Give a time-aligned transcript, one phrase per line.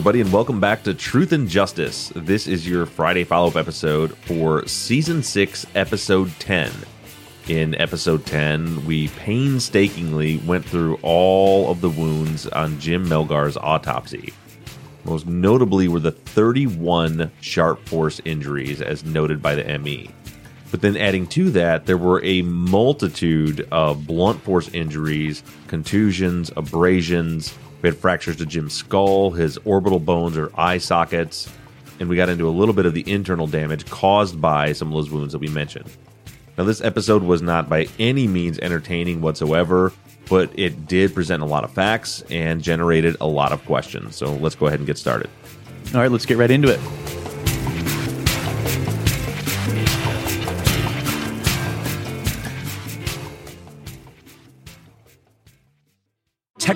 [0.00, 2.10] Everybody, and welcome back to Truth and Justice.
[2.16, 6.72] This is your Friday follow up episode for Season 6, Episode 10.
[7.48, 14.32] In Episode 10, we painstakingly went through all of the wounds on Jim Melgar's autopsy.
[15.04, 20.08] Most notably were the 31 sharp force injuries, as noted by the ME.
[20.70, 27.54] But then adding to that, there were a multitude of blunt force injuries, contusions, abrasions.
[27.82, 31.48] We had fractures to Jim's skull, his orbital bones or eye sockets,
[31.98, 34.94] and we got into a little bit of the internal damage caused by some of
[34.94, 35.90] those wounds that we mentioned.
[36.58, 39.92] Now, this episode was not by any means entertaining whatsoever,
[40.28, 44.16] but it did present a lot of facts and generated a lot of questions.
[44.16, 45.30] So let's go ahead and get started.
[45.94, 47.09] All right, let's get right into it.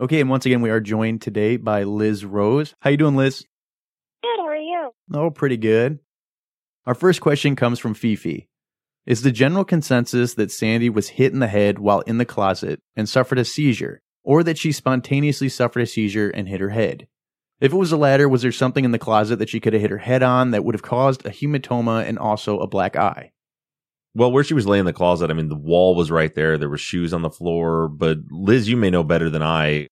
[0.00, 2.74] Okay, and once again, we are joined today by Lizz Rose.
[2.80, 3.44] How you doing, Lizz?
[4.22, 4.90] Good, how are you?
[5.12, 5.98] Oh, pretty good.
[6.86, 8.48] Our first question comes from Fifi.
[9.04, 12.80] Is the general consensus that Sandy was hit in the head while in the closet
[12.96, 17.06] and suffered a seizure, or that she spontaneously suffered a seizure and hit her head?
[17.60, 19.82] If it was the latter, was there something in the closet that she could have
[19.82, 23.32] hit her head on that would have caused a hematoma and also a black eye?
[24.14, 26.58] Well, where she was laying in the closet, I mean, the wall was right there.
[26.58, 27.88] There were shoes on the floor.
[27.88, 29.86] But Lizz, you may know better than I.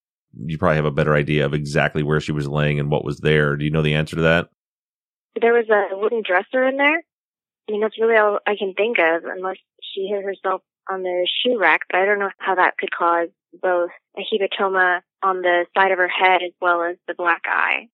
[0.45, 3.19] You probably have a better idea of exactly where she was laying and what was
[3.19, 3.55] there.
[3.55, 4.49] Do you know the answer to that?
[5.39, 6.97] There was a wooden dresser in there.
[6.97, 11.27] I mean, that's really all I can think of, unless she hit herself on the
[11.41, 13.29] shoe rack, but I don't know how that could cause
[13.61, 17.87] both a hematoma on the side of her head as well as the black eye.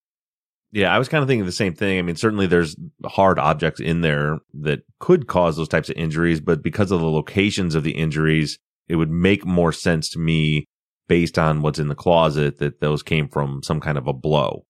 [0.75, 1.99] Yeah, I was kind of thinking the same thing.
[1.99, 2.75] I mean, certainly there's
[3.05, 7.09] hard objects in there that could cause those types of injuries, but because of the
[7.09, 8.59] locations of the injuries,
[8.89, 10.65] it would make more sense to me
[11.07, 14.65] based on what's in the closet that those came from some kind of a blow.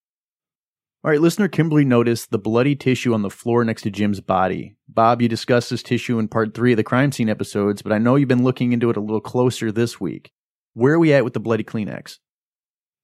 [1.03, 4.75] All right, listener Kimberly noticed the bloody tissue on the floor next to Jim's body.
[4.87, 7.97] Bob, you discussed this tissue in part three of the crime scene episodes, but I
[7.97, 10.29] know you've been looking into it a little closer this week.
[10.73, 12.19] Where are we at with the bloody Kleenex?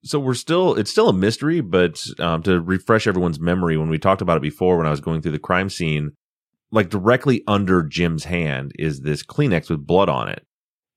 [0.03, 3.99] So we're still, it's still a mystery, but um, to refresh everyone's memory, when we
[3.99, 6.11] talked about it before, when I was going through the crime scene,
[6.71, 10.43] like directly under Jim's hand is this Kleenex with blood on it.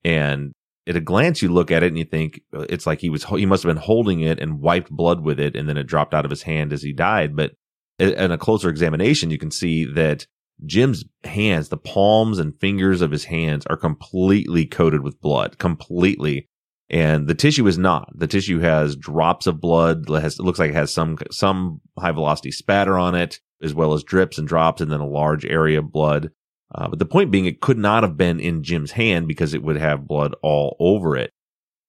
[0.03, 0.53] And
[0.87, 3.25] at a glance, you look at it and you think uh, it's like he was,
[3.25, 5.55] he must have been holding it and wiped blood with it.
[5.55, 7.35] And then it dropped out of his hand as he died.
[7.35, 7.51] But
[7.99, 10.25] in a closer examination, you can see that
[10.65, 16.47] Jim's hands, the palms and fingers of his hands are completely coated with blood, completely.
[16.95, 18.09] And the tissue is not.
[18.17, 20.09] The tissue has drops of blood.
[20.09, 23.73] It, has, it looks like it has some, some high velocity spatter on it, as
[23.73, 26.31] well as drips and drops and then a large area of blood.
[26.73, 29.61] Uh, but the point being, it could not have been in Jim's hand because it
[29.61, 31.31] would have blood all over it.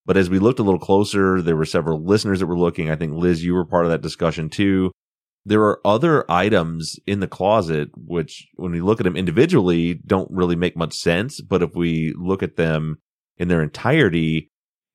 [0.04, 2.90] But as we looked a little closer, there were several listeners that were looking.
[2.90, 4.90] I think Lizz, you were part of that discussion too.
[5.44, 10.28] There are other items in the closet, which when we look at them individually, don't
[10.32, 11.40] really make much sense.
[11.40, 12.96] But if we look at them
[13.36, 14.50] in their entirety,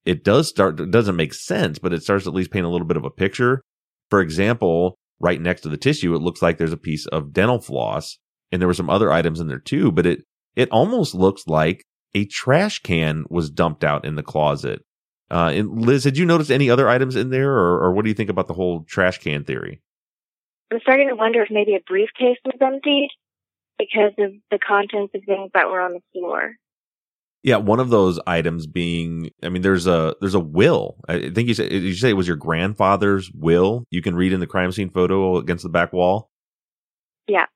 [0.06, 2.88] it does start, it doesn't make sense, but it starts at least paint a little
[2.88, 3.62] bit of a picture.
[4.10, 7.60] For example, right next to the tissue, it looks like there's a piece of dental
[7.60, 8.18] floss
[8.52, 10.24] and there were some other items in there too, but it,
[10.56, 11.84] it almost looks like
[12.14, 14.84] a trash can was dumped out in the closet.
[15.30, 18.10] Uh, and Lizz, had you noticed any other items in there or, or what do
[18.10, 19.82] you think about the whole trash can theory?
[20.72, 23.10] I'm starting to wonder if maybe a briefcase was emptied
[23.78, 26.56] because of the contents of things that were on the floor.
[27.44, 30.98] Yeah, one of those items being, I mean, there's a there's a will.
[31.08, 33.86] I think you said you say it was your grandfather's will.
[33.90, 36.30] You can read in the crime scene photo against the back wall.
[37.28, 37.48] Yeah,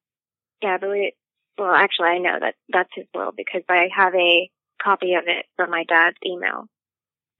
[0.63, 1.13] yeah, I believe.
[1.57, 4.49] Well, actually, I know that that's his will because I have a
[4.81, 6.65] copy of it from my dad's email.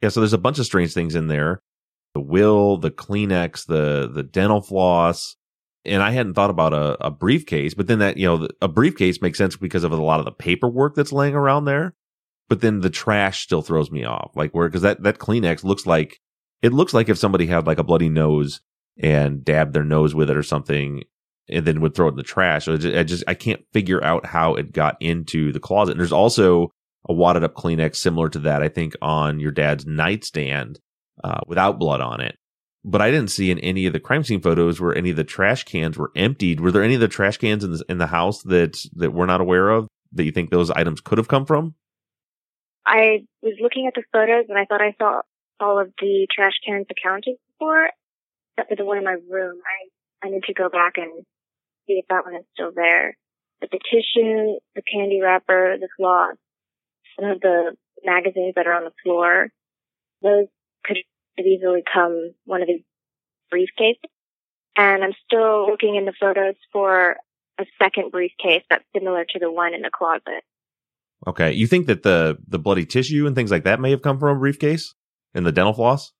[0.02, 1.62] Yeah, so there's a bunch of strange things in there:
[2.14, 5.36] the will, the Kleenex, the the dental floss.
[5.88, 9.22] And I hadn't thought about a, a briefcase, but then that you know a briefcase
[9.22, 11.94] makes sense because of a lot of the paperwork that's laying around there
[12.50, 14.32] but then the trash still throws me off.
[14.36, 16.20] Like where, cause that, that Kleenex looks like,
[16.62, 18.62] it looks like if somebody had like a bloody nose
[18.98, 21.04] and dabbed their nose with it or something
[21.50, 22.68] and then would throw it in the trash.
[22.68, 25.92] I just, I just, I can't figure out how it got into the closet.
[25.92, 26.72] And there's also
[27.08, 30.80] a wadded up Kleenex similar to that, I think on your dad's nightstand,
[31.24, 32.36] uh, without blood on it.
[32.84, 35.24] But I didn't see in any of the crime scene photos where any of the
[35.24, 36.60] trash cans were emptied.
[36.60, 39.26] Were there any of the trash cans in the, in the house that, that we're
[39.26, 41.76] not aware of that you think those items could have come from?
[42.86, 45.22] I was looking at the photos and I thought I saw
[45.60, 47.90] all of the trash cans accounted for,
[48.52, 49.60] except for the one in my room.
[49.66, 51.26] I, I need to go back and
[51.88, 53.18] see if that one is still there.
[53.60, 56.36] But the tissue, the candy wrapper, the cloth,
[57.20, 59.50] some of the magazines that are on the floor,
[60.22, 60.48] those
[60.84, 60.98] could
[61.38, 62.84] have easily come one of the
[63.54, 64.10] briefcases.
[64.78, 67.16] And I'm still looking in the photos for
[67.58, 70.44] a second briefcase that's similar to the one in the closet.
[71.28, 71.54] Okay.
[71.54, 74.36] You think that the the bloody tissue and things like that may have come from
[74.36, 74.94] a briefcase
[75.34, 76.12] and the dental floss?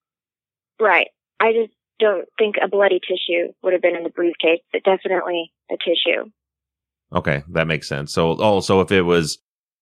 [0.80, 1.08] Right.
[1.40, 5.52] I just don't think a bloody tissue would have been in the briefcase, but definitely
[5.70, 6.30] a tissue.
[7.14, 8.12] Okay, that makes sense.
[8.12, 9.38] So, oh, so if it was,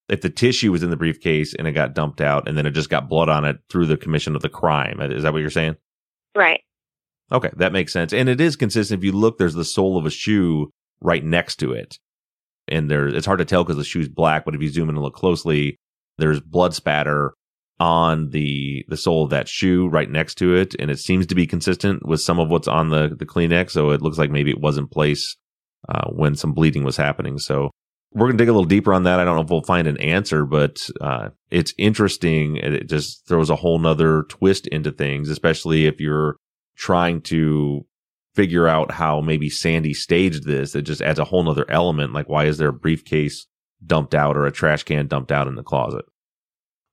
[0.09, 2.71] if the tissue was in the briefcase and it got dumped out and then it
[2.71, 5.49] just got blood on it through the commission of the crime, is that what you're
[5.49, 5.75] saying?
[6.35, 6.61] Right.
[7.31, 8.13] Okay, that makes sense.
[8.13, 8.99] And it is consistent.
[8.99, 11.97] If you look, there's the sole of a shoe right next to it
[12.67, 14.95] and there it's hard to tell because the shoe's black, but if you zoom in
[14.95, 15.77] and look closely,
[16.17, 17.33] there's blood spatter
[17.79, 21.35] on the the sole of that shoe right next to it, and it seems to
[21.35, 23.71] be consistent with some of what's on the the Kleenex.
[23.71, 25.35] So it looks like maybe it was in place
[25.89, 27.37] uh, when some bleeding was happening.
[27.37, 27.71] So
[28.13, 29.19] we're gonna dig a little deeper on that.
[29.19, 32.57] I don't know if we'll find an answer, but uh, it's interesting.
[32.57, 36.37] It just throws a whole nother twist into things, especially if you're
[36.77, 37.85] trying to
[38.35, 40.75] figure out how maybe Sandy staged this.
[40.75, 42.13] It just adds a whole nother element.
[42.13, 43.47] Like, why is there a briefcase
[43.85, 46.05] dumped out or a trash can dumped out in the closet?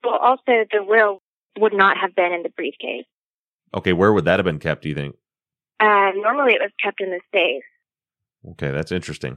[0.04, 1.20] Well, also the will
[1.58, 3.04] would not have been in the briefcase.
[3.74, 4.82] Okay, where would that have been kept?
[4.82, 5.16] Do you think?
[5.80, 7.64] Uh, normally it was kept in the safe.
[8.52, 9.36] Okay, that's interesting.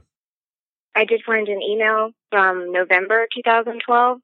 [0.94, 4.18] I did find an email from November 2012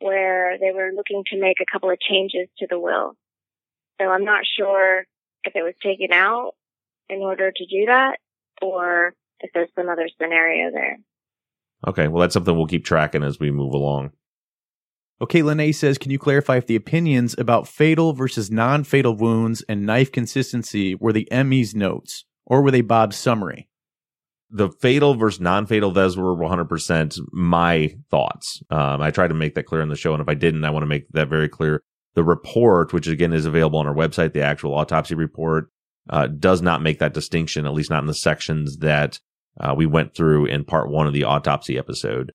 [0.00, 3.14] where they were looking to make a couple of changes to the will.
[4.00, 5.04] So I'm not sure
[5.44, 6.52] if it was taken out
[7.08, 8.18] in order to do that
[8.62, 10.98] or if there's some other scenario there.
[11.86, 14.10] Okay, well, that's something we'll keep tracking as we move along.
[15.20, 19.64] Okay, Lene says, can you clarify if the opinions about fatal versus non fatal wounds
[19.68, 23.68] and knife consistency were the ME's notes or were they Bob's summary?
[24.50, 28.62] The fatal versus non fatal, those were 100% my thoughts.
[28.70, 30.70] Um, I tried to make that clear in the show, and if I didn't, I
[30.70, 31.82] want to make that very clear.
[32.14, 35.68] The report, which again is available on our website, the actual autopsy report,
[36.10, 39.18] uh, does not make that distinction, at least not in the sections that
[39.60, 42.32] uh, we went through in part one of the autopsy episode.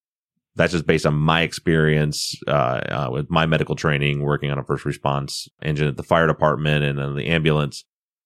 [0.55, 4.63] That's just based on my experience uh, uh with my medical training, working on a
[4.63, 7.83] first response engine at the fire department and in the ambulance.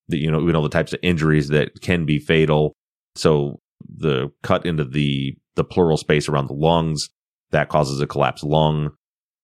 [0.10, 2.74] That you know, we know the types of injuries that can be fatal.
[3.16, 7.10] So the cut into the the pleural space around the lungs
[7.52, 8.92] that causes a collapsed lung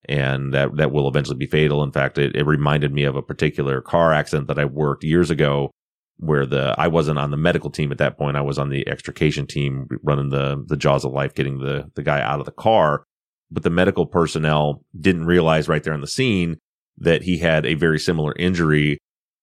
[0.06, 1.84] and that that will eventually be fatal.
[1.84, 5.30] In fact, it, it reminded me of a particular car accident that I worked years
[5.30, 5.72] ago
[6.18, 8.38] where the I wasn't on the medical team at that point.
[8.38, 12.04] I was on the extrication team running the the jaws of life, getting the the
[12.04, 13.04] guy out of the car.
[13.52, 16.58] But the medical personnel didn't realize right there on the scene
[16.98, 19.00] that he had a very similar injury.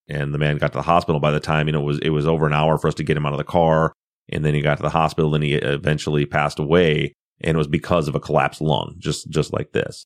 [0.09, 2.09] And the man got to the hospital by the time, you know, it was it
[2.09, 3.93] was over an hour for us to get him out of the car.
[4.29, 7.13] And then he got to the hospital and he eventually passed away.
[7.41, 10.05] And it was because of a collapsed lung, just just like this.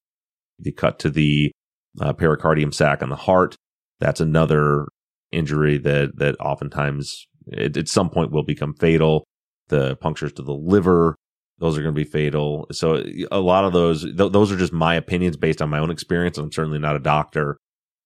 [0.60, 1.52] The cut to the
[2.00, 3.56] uh, pericardium sac on the heart.
[4.00, 4.88] That's another
[5.32, 9.26] injury that that oftentimes it, at some point will become fatal.
[9.68, 11.16] The punctures to the liver,
[11.60, 12.68] those are going to be fatal.
[12.72, 15.90] So a lot of those, th- those are just my opinions based on my own
[15.90, 16.38] experience.
[16.38, 17.58] I'm certainly not a doctor,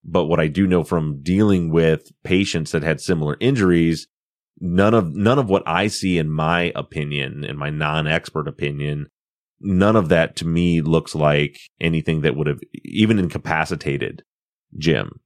[0.03, 4.07] But what I do know from dealing with patients that had similar injuries,
[4.59, 9.07] none of none of what I see in my opinion, in my non-expert opinion,
[9.59, 14.23] none of that to me looks like anything that would have even incapacitated
[14.77, 15.19] Jim.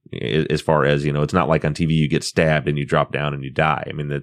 [0.50, 2.86] As far as you know, it's not like on TV you get stabbed and you
[2.86, 3.84] drop down and you die.
[3.88, 4.22] I mean that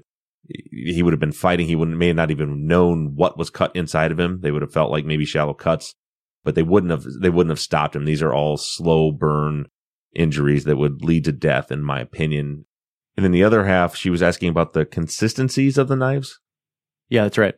[0.72, 1.68] he would have been fighting.
[1.68, 4.42] He would may not even known what was cut inside of him.
[4.42, 5.94] They would have felt like maybe shallow cuts,
[6.44, 7.04] but they wouldn't have.
[7.22, 8.06] They wouldn't have stopped him.
[8.06, 9.68] These are all slow burn
[10.16, 12.66] injuries that would lead to death, in my opinion.
[13.16, 16.40] And then the other half, she was asking about the consistencies of the knives.
[17.10, 17.56] Yeah, that's right.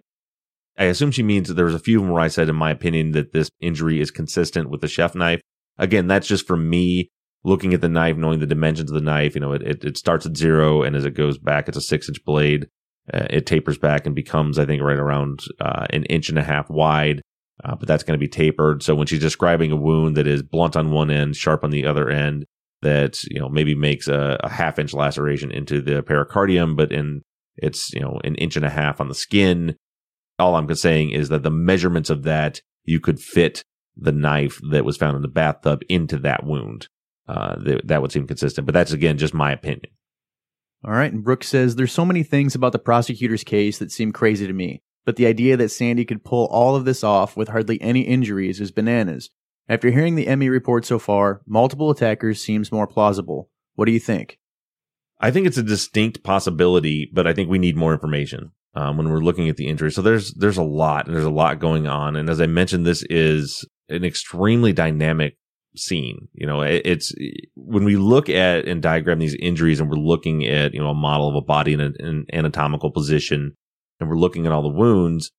[0.77, 2.55] I assume she means that there was a few of them where I said, in
[2.55, 5.41] my opinion, that this injury is consistent with the chef knife.
[5.77, 7.12] Again, that's just from me
[7.43, 9.35] looking at the knife, knowing the dimensions of the knife.
[9.35, 11.81] You know, it, it, it starts at zero, and as it goes back, it's a
[11.81, 12.67] six inch blade.
[13.13, 16.43] Uh, it tapers back and becomes, I think, right around uh, an inch and a
[16.43, 17.21] half wide.
[17.63, 18.81] Uh, but that's going to be tapered.
[18.81, 21.85] So when she's describing a wound that is blunt on one end, sharp on the
[21.85, 22.45] other end,
[22.81, 27.21] that you know maybe makes a, a half inch laceration into the pericardium, but in
[27.57, 29.75] it's you know an inch and a half on the skin.
[30.39, 33.63] All I'm saying is that the measurements of that you could fit
[33.95, 36.88] the knife that was found in the bathtub into that wound.
[37.27, 39.92] Uh, th- that would seem consistent, but that's again just my opinion.
[40.86, 41.12] All right.
[41.12, 44.53] And Brooke says there's so many things about the prosecutor's case that seem crazy to
[44.53, 48.01] me, but the idea that Sandy could pull all of this off with hardly any
[48.01, 49.30] injuries is bananas.
[49.70, 53.50] After hearing the ME report so far, multiple attackers seems more plausible.
[53.75, 54.39] What do you think?
[55.22, 59.10] I think it's a distinct possibility, but I think we need more information um, when
[59.10, 59.89] we're looking at the injury.
[59.89, 62.18] So there's there's a lot, and there's a lot going on.
[62.18, 65.38] And as I mentioned, this is an extremely dynamic
[65.75, 66.27] scene.
[66.34, 67.13] You know, it, it's
[67.56, 70.96] when we look at and diagram these injuries, and we're looking at you know a
[70.96, 73.56] model of a body in an, an anatomical position,
[74.00, 75.32] and we're looking at all the wounds.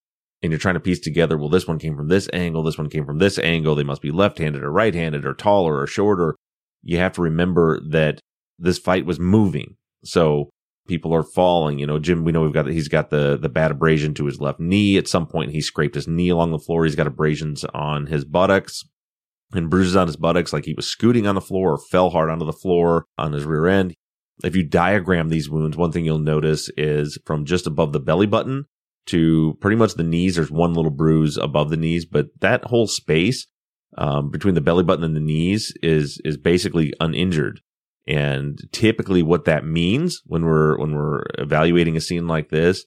[0.42, 2.90] And you're trying to piece together, well, this one came from this angle, this one
[2.90, 3.74] came from this angle.
[3.74, 6.34] They must be left-handed or right-handed or taller or shorter.
[6.82, 8.20] You have to remember that
[8.58, 9.76] this fight was moving.
[10.04, 10.50] So
[10.86, 11.78] people are falling.
[11.78, 14.38] You know, Jim, we know we've got, he's got the, the bad abrasion to his
[14.38, 14.98] left knee.
[14.98, 16.84] At some point, he scraped his knee along the floor.
[16.84, 18.82] He's got abrasions on his buttocks
[19.54, 22.30] and bruises on his buttocks like he was scooting on the floor or fell hard
[22.30, 23.94] onto the floor on his rear end.
[24.42, 28.26] If you diagram these wounds, one thing you'll notice is from just above the belly
[28.26, 28.64] button
[29.06, 32.86] to pretty much the knees, there's one little bruise above the knees, but that whole
[32.86, 33.46] space
[33.96, 37.60] um, between the belly button and the knees is is basically uninjured.
[38.06, 42.84] And typically, what that means when we're when we're evaluating a scene like this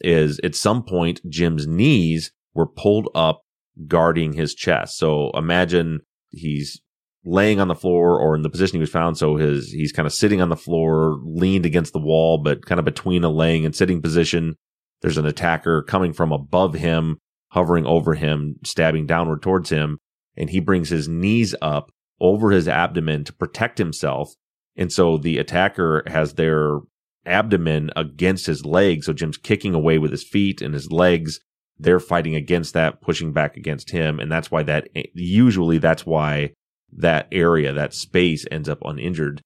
[0.00, 3.42] is at some point Jim's knees were pulled up
[3.86, 4.98] guarding his chest.
[4.98, 6.80] So imagine he's
[7.24, 9.18] laying on the floor or in the position he was found.
[9.18, 12.78] So his he's kind of sitting on the floor, leaned against the wall, but kind
[12.78, 14.56] of between a laying and sitting position.
[15.02, 17.18] There's an attacker coming from above him,
[17.50, 19.98] hovering over him, stabbing downward towards him,
[20.36, 24.34] and he brings his knees up over his abdomen to protect himself.
[24.76, 26.78] And so the attacker has their
[27.26, 29.06] abdomen against his legs.
[29.06, 31.40] So Jim's kicking away with his feet and his legs.
[31.78, 34.18] They're fighting against that, pushing back against him.
[34.18, 36.52] And that's why that usually that's why
[36.96, 39.42] that area, that space ends up uninjured.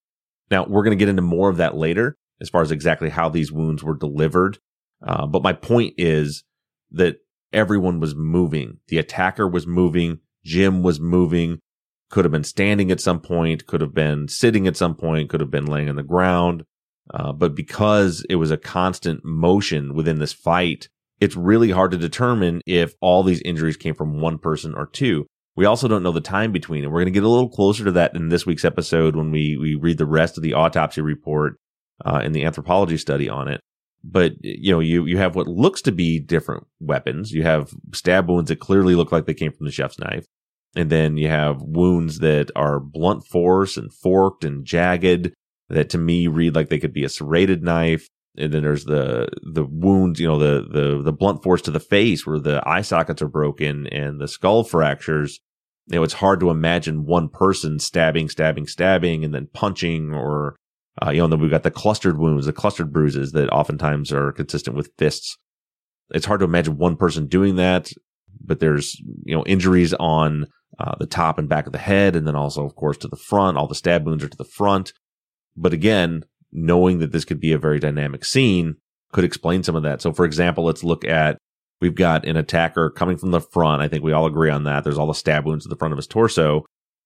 [0.50, 3.28] Now we're going to get into more of that later as far as exactly how
[3.28, 4.58] these wounds were delivered.
[5.06, 6.44] Uh, but my point is
[6.90, 7.16] that
[7.52, 8.78] everyone was moving.
[8.88, 10.20] The attacker was moving.
[10.44, 11.60] Jim was moving.
[12.10, 13.66] Could have been standing at some point.
[13.66, 15.30] Could have been sitting at some point.
[15.30, 16.64] Could have been laying on the ground.
[17.12, 20.88] Uh, but because it was a constant motion within this fight,
[21.22, 25.24] it's really hard to determine if all these injuries came from one person or two.
[25.54, 27.84] We also don't know the time between, and we're going to get a little closer
[27.84, 31.00] to that in this week's episode when we we read the rest of the autopsy
[31.00, 31.58] report
[32.04, 33.60] uh, and the anthropology study on it.
[34.02, 37.30] But you know, you you have what looks to be different weapons.
[37.30, 40.26] You have stab wounds that clearly look like they came from the chef's knife,
[40.74, 45.32] and then you have wounds that are blunt force and forked and jagged
[45.68, 48.08] that to me read like they could be a serrated knife.
[48.36, 51.80] And then there's the the wounds, you know, the the the blunt force to the
[51.80, 55.40] face where the eye sockets are broken and the skull fractures.
[55.88, 60.56] You know, it's hard to imagine one person stabbing, stabbing, stabbing, and then punching or
[61.00, 64.12] uh, you know, and then we've got the clustered wounds, the clustered bruises that oftentimes
[64.12, 65.38] are consistent with fists.
[66.10, 67.90] It's hard to imagine one person doing that,
[68.44, 70.46] but there's, you know, injuries on
[70.78, 72.14] uh, the top and back of the head.
[72.14, 73.56] And then also, of course, to the front.
[73.56, 74.92] All the stab wounds are to the front.
[75.56, 78.76] But again, knowing that this could be a very dynamic scene
[79.12, 80.00] could explain some of that.
[80.00, 81.38] So, for example, let's look at
[81.80, 83.82] we've got an attacker coming from the front.
[83.82, 84.84] I think we all agree on that.
[84.84, 86.64] There's all the stab wounds to the front of his torso.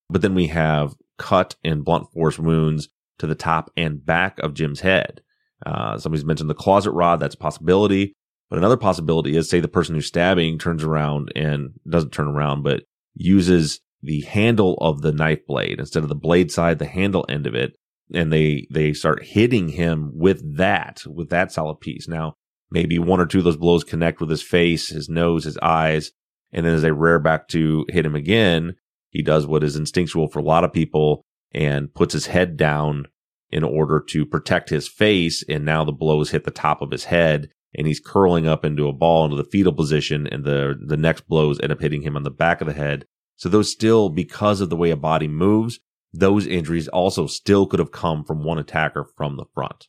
[0.08, 2.88] But then we have cut and blunt force wounds
[3.18, 5.20] to the top and back of Jim's head.
[5.64, 7.18] Uh, somebody's mentioned the closet rod.
[7.18, 8.14] That's a possibility.
[8.48, 12.62] But another possibility is say the person who's stabbing turns around and doesn't turn around,
[12.62, 12.84] but
[13.14, 17.46] uses the handle of the knife blade instead of the blade side, the handle end
[17.46, 17.72] of it.
[18.12, 22.06] And they, they start hitting him with that, with that solid piece.
[22.06, 22.34] Now,
[22.70, 26.12] maybe one or two of those blows connect with his face, his nose, his eyes.
[26.52, 28.76] And then as they rear back to hit him again,
[29.10, 33.06] he does what is instinctual for a lot of people and puts his head down
[33.50, 35.42] in order to protect his face.
[35.48, 38.88] And now the blows hit the top of his head and he's curling up into
[38.88, 42.16] a ball into the fetal position and the, the next blows end up hitting him
[42.16, 43.04] on the back of the head.
[43.36, 45.78] So those still, because of the way a body moves,
[46.18, 49.88] those injuries also still could have come from one attacker from the front.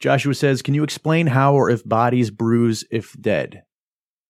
[0.00, 3.62] Joshua says, Can you explain how or if bodies bruise if dead?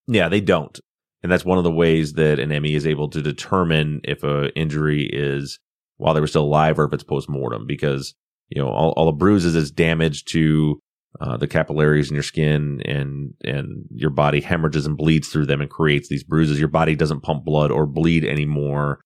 [0.07, 0.79] Yeah, they don't.
[1.23, 4.57] And that's one of the ways that an ME is able to determine if a
[4.57, 5.59] injury is
[5.97, 8.15] while they were still alive or if it's post mortem because,
[8.49, 10.79] you know, all, all the bruises is damage to
[11.21, 15.61] uh, the capillaries in your skin and, and your body hemorrhages and bleeds through them
[15.61, 16.61] and creates these bruises.
[16.61, 19.01] Your body doesn't pump blood or bleed anymore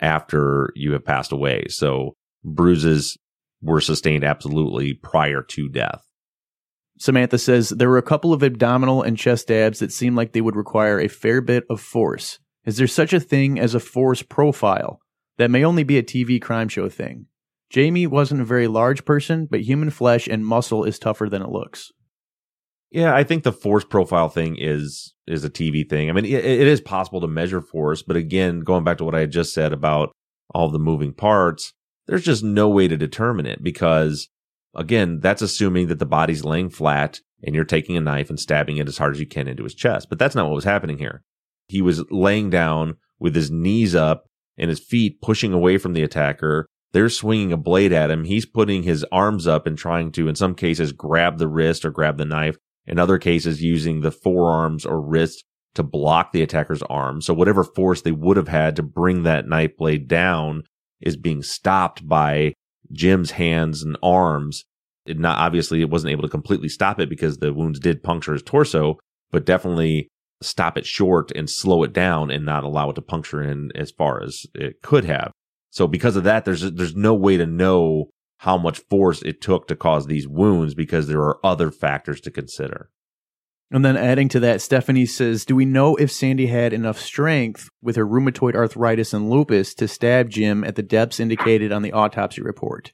[0.00, 1.64] after you have passed away.
[1.68, 3.16] So bruises
[3.60, 6.02] were sustained absolutely prior to death.
[6.98, 10.40] Samantha says there were a couple of abdominal and chest stabs that seemed like they
[10.40, 12.38] would require a fair bit of force.
[12.64, 15.00] Is there such a thing as a force profile?
[15.38, 17.26] That may only be a TV crime show thing.
[17.70, 21.50] Jamie wasn't a very large person, but human flesh and muscle is tougher than it
[21.50, 21.92] looks.
[22.90, 26.08] Yeah, I think the force profile thing is is a TV thing.
[26.08, 29.14] I mean, it, it is possible to measure force, but again, going back to what
[29.14, 30.12] I just said about
[30.54, 31.74] all the moving parts,
[32.06, 34.28] there's just no way to determine it because
[34.74, 38.78] again, that's assuming that the body's laying flat and you're taking a knife and stabbing
[38.78, 40.08] it as hard as you can into his chest.
[40.08, 41.22] But that's not what was happening here.
[41.68, 44.24] He was laying down with his knees up
[44.56, 46.66] and his feet pushing away from the attacker.
[46.92, 48.24] They're swinging a blade at him.
[48.24, 51.90] He's putting his arms up and trying to, in some cases, grab the wrist or
[51.90, 52.56] grab the knife.
[52.88, 57.20] In other cases, using the forearms or wrist to block the attacker's arm.
[57.20, 60.64] So whatever force they would have had to bring that knife blade down
[61.00, 62.54] is being stopped by
[62.90, 64.64] Jim's hands and arms.
[65.06, 68.32] It not obviously it wasn't able to completely stop it because the wounds did puncture
[68.32, 68.98] his torso,
[69.30, 70.08] but definitely
[70.42, 73.90] stop it short and slow it down and not allow it to puncture in as
[73.90, 75.30] far as it could have.
[75.70, 79.68] So because of that, there's there's no way to know how much force it took
[79.68, 82.90] to cause these wounds because there are other factors to consider.
[83.70, 87.68] And then adding to that, Stephanie says, Do we know if Sandy had enough strength
[87.82, 91.92] with her rheumatoid arthritis and lupus to stab Jim at the depths indicated on the
[91.92, 92.92] autopsy report?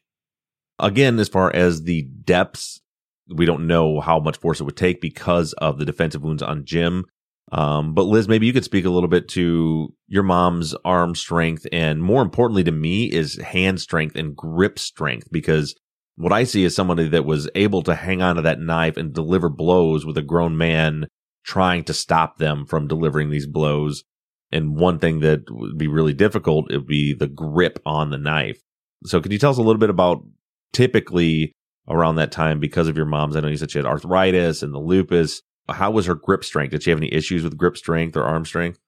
[0.81, 2.81] Again, as far as the depths,
[3.29, 6.65] we don't know how much force it would take because of the defensive wounds on
[6.65, 7.05] Jim.
[7.53, 11.67] Um, but Lizz, maybe you could speak a little bit to your mom's arm strength
[11.73, 15.75] and more importantly to me is hand strength and grip strength because
[16.17, 19.13] what I see is somebody that was able to hang on to that knife and
[19.13, 21.07] deliver blows with a grown man
[21.45, 24.05] trying to stop them from delivering these blows.
[24.51, 28.19] And one thing that would be really difficult, it would be the grip on the
[28.19, 28.61] knife.
[29.05, 30.25] So could you tell us a little bit about
[30.73, 31.53] typically
[31.89, 33.37] around that time because of your mom's?
[33.37, 35.43] I know you said she had arthritis and the lupus.
[35.69, 36.73] How was her grip strength?
[36.73, 38.79] Did she have any issues with grip strength or arm strength?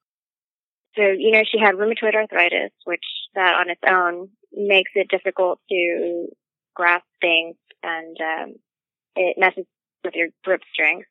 [0.95, 3.03] So, you know, she had rheumatoid arthritis, which
[3.35, 6.27] that on its own makes it difficult to
[6.75, 8.55] grasp things and um,
[9.15, 9.65] it messes
[10.03, 11.07] with your grip strength.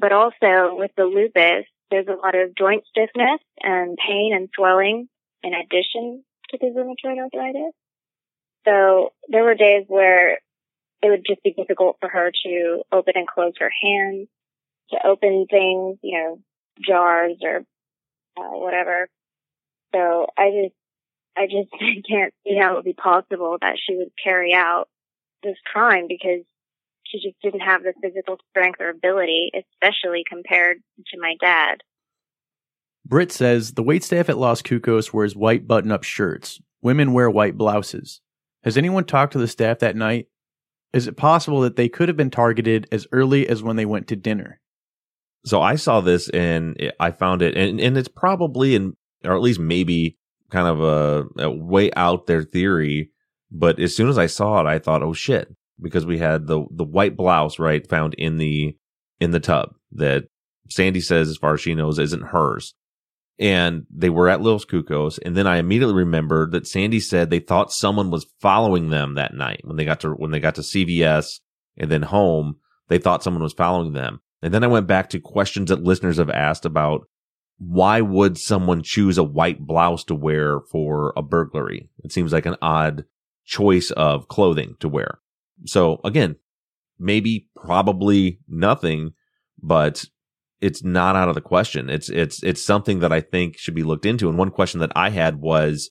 [0.00, 5.08] But also with the lupus, there's a lot of joint stiffness and pain and swelling
[5.42, 7.72] in addition to the rheumatoid arthritis.
[8.66, 10.38] So there were days where
[11.02, 14.28] it would just be difficult for her to open and close her hands,
[14.90, 16.40] to open things, you know,
[16.86, 17.58] jars or
[18.36, 19.08] uh, whatever.
[19.94, 20.74] So I just,
[21.36, 21.70] I just
[22.08, 24.88] can't see how it would be possible that she would carry out
[25.42, 26.44] this crime because
[27.04, 30.78] she just didn't have the physical strength or ability, especially compared
[31.12, 31.82] to my dad.
[33.06, 36.60] Britt says the waitstaff at Los Cucos wears white button up shirts.
[36.80, 38.20] Women wear white blouses.
[38.64, 40.28] Has anyone talked to the staff that night?
[40.94, 44.08] Is it possible that they could have been targeted as early as when they went
[44.08, 44.60] to dinner?
[45.44, 49.42] So I saw this and I found it, and, and it's probably in, or at
[49.42, 50.16] least maybe
[50.50, 53.10] kind of a, a way out there theory
[53.54, 55.48] but as soon as I saw it, I thought, oh shit,
[55.80, 58.76] because we had the the white blouse right found in the
[59.20, 60.24] in the tub that
[60.68, 62.74] Sandy says, as far as she knows, isn't hers.
[63.38, 67.40] And they were at Los Cucos, and then I immediately remembered that Sandy said they
[67.40, 70.62] thought someone was following them that night when they got to when they got to
[70.62, 71.40] CVS
[71.76, 72.56] and then home.
[72.88, 74.20] They thought someone was following them.
[74.44, 77.08] And then I went back to questions that listeners have asked about
[77.56, 81.88] why would someone choose a white blouse to wear for a burglary?
[82.04, 83.06] It seems like an odd
[83.46, 85.20] choice of clothing to wear.
[85.64, 86.36] So again,
[86.98, 89.14] maybe probably nothing,
[89.62, 90.04] but
[90.60, 91.88] it's not out of the question.
[91.88, 94.28] It's it's it's something that I think should be looked into.
[94.28, 95.90] And one question that I had was,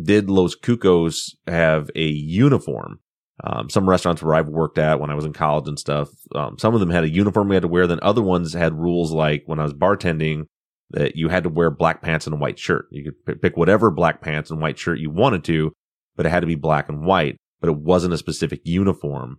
[0.00, 3.00] did Los Cucos have a uniform?
[3.42, 6.56] Um, some restaurants where I've worked at when I was in college and stuff, um,
[6.58, 7.86] some of them had a uniform we had to wear.
[7.86, 10.44] Then other ones had rules like when I was bartending
[10.90, 12.86] that you had to wear black pants and a white shirt.
[12.92, 15.72] You could pick whatever black pants and white shirt you wanted to,
[16.14, 17.36] but it had to be black and white.
[17.60, 19.38] But it wasn't a specific uniform.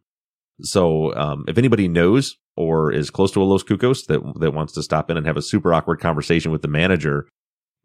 [0.62, 4.74] So um, if anybody knows or is close to a Los Cucos that that wants
[4.74, 7.28] to stop in and have a super awkward conversation with the manager,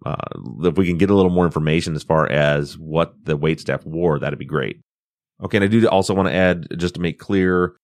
[0.07, 0.17] uh,
[0.63, 3.85] if we can get a little more information as far as what the wait staff
[3.85, 4.81] wore, that'd be great.
[5.43, 7.77] Okay, and I do also want to add just to make clear,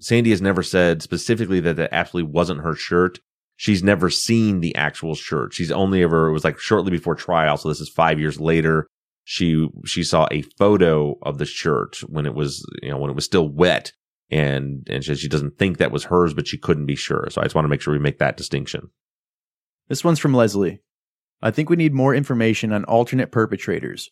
[0.00, 3.18] Sandy has never said specifically that that absolutely wasn't her shirt.
[3.56, 5.52] She's never seen the actual shirt.
[5.52, 8.86] She's only ever it was like shortly before trial, so this is five years later.
[9.24, 13.14] She she saw a photo of the shirt when it was you know when it
[13.14, 13.92] was still wet
[14.30, 17.28] and and she, she doesn't think that was hers, but she couldn't be sure.
[17.30, 18.90] So I just want to make sure we make that distinction.
[19.88, 20.80] This one's from Leslie.
[21.42, 24.10] I think we need more information on alternate perpetrators.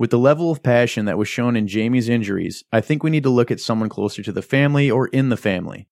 [0.00, 3.24] With the level of passion that was shown in Jamie's injuries, I think we need
[3.24, 5.88] to look at someone closer to the family or in the family.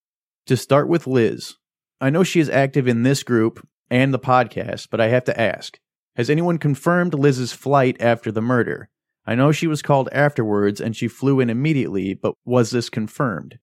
[0.46, 1.58] To start with Lizz.
[2.00, 5.38] I know she is active in this group and the podcast, but I have to
[5.38, 5.78] ask
[6.16, 8.88] Has anyone confirmed Lizz's flight after the murder?
[9.26, 13.58] I know she was called afterwards and she flew in immediately, but was this confirmed?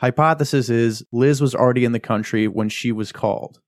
[0.00, 3.58] Hypothesis is Lizz was already in the country when she was called.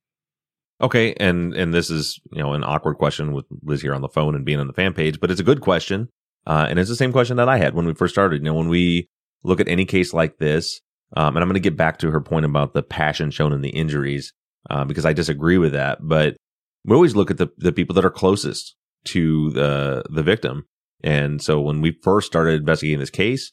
[0.80, 4.08] Okay, and and this is you know an awkward question with Lizz here on the
[4.08, 6.08] phone and being on the fan page, but it's a good question,
[6.46, 8.38] uh, and it's the same question that I had when we first started.
[8.38, 9.08] You know, when we
[9.42, 10.80] look at any case like this,
[11.16, 13.62] um, and I'm going to get back to her point about the passion shown in
[13.62, 14.32] the injuries
[14.68, 16.36] uh, because I disagree with that, but
[16.84, 18.76] we always look at the the people that are closest
[19.06, 20.66] to the the victim,
[21.02, 23.52] and so when we first started investigating this case,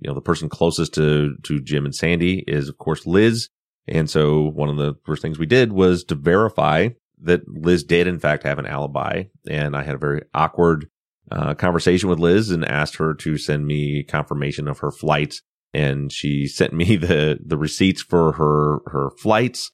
[0.00, 3.48] you know, the person closest to, to Jim and Sandy is, of course, Lizz.
[3.88, 6.88] And so one of the first things we did was to verify
[7.22, 9.24] that Lizz did, in fact, have an alibi.
[9.48, 10.88] And I had a very awkward
[11.30, 15.42] uh, conversation with Lizz and asked her to send me confirmation of her flights.
[15.74, 19.70] And she sent me the, the receipts for her, her flights,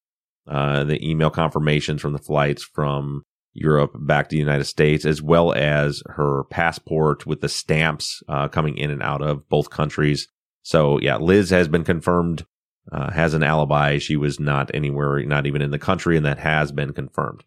[0.47, 3.23] uh, the email confirmations from the flights from
[3.55, 8.49] Europe back to the United States, as well as her passport with the stamps uh,
[8.49, 10.29] coming in and out of both countries.
[10.63, 12.47] So yeah, Lizz has been confirmed,
[12.91, 13.99] uh, has an alibi.
[13.99, 17.45] She was not anywhere, not even in the country, and that has been confirmed.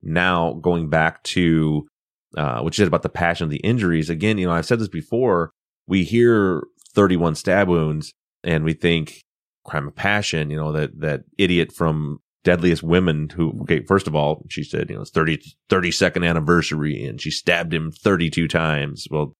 [0.00, 1.88] Now going back to
[2.36, 4.10] uh, which is about the passion of the injuries.
[4.10, 5.52] Again, you know, I've said this before.
[5.86, 6.62] We hear
[6.94, 8.12] 31 stab wounds
[8.44, 9.22] and we think
[9.64, 10.50] crime of passion.
[10.50, 14.88] You know that that idiot from deadliest women who okay first of all she said
[14.88, 15.38] you know it's 30
[15.68, 19.36] 32nd anniversary and she stabbed him 32 times well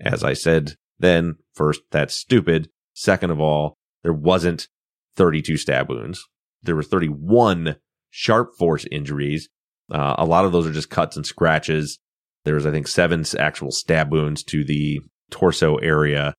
[0.00, 4.68] as i said then first that's stupid second of all there wasn't
[5.16, 6.26] 32 stab wounds
[6.62, 7.76] there were 31
[8.10, 9.48] sharp force injuries
[9.90, 12.00] uh, a lot of those are just cuts and scratches
[12.44, 15.00] there was i think seven actual stab wounds to the
[15.30, 16.34] torso area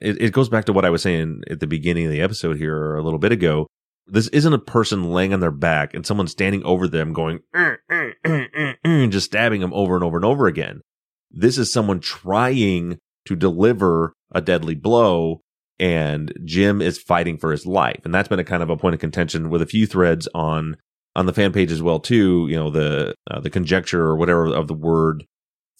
[0.00, 2.56] it, it goes back to what i was saying at the beginning of the episode
[2.56, 3.66] here a little bit ago
[4.06, 7.76] this isn't a person laying on their back and someone standing over them going, "Uh,
[7.90, 10.82] uh, uh, uh, uh," just stabbing them over and over and over again.
[11.30, 15.40] This is someone trying to deliver a deadly blow
[15.80, 18.00] and Jim is fighting for his life.
[18.04, 20.76] And that's been a kind of a point of contention with a few threads on,
[21.16, 22.46] on the fan page as well, too.
[22.48, 25.24] You know, the, uh, the conjecture or whatever of the word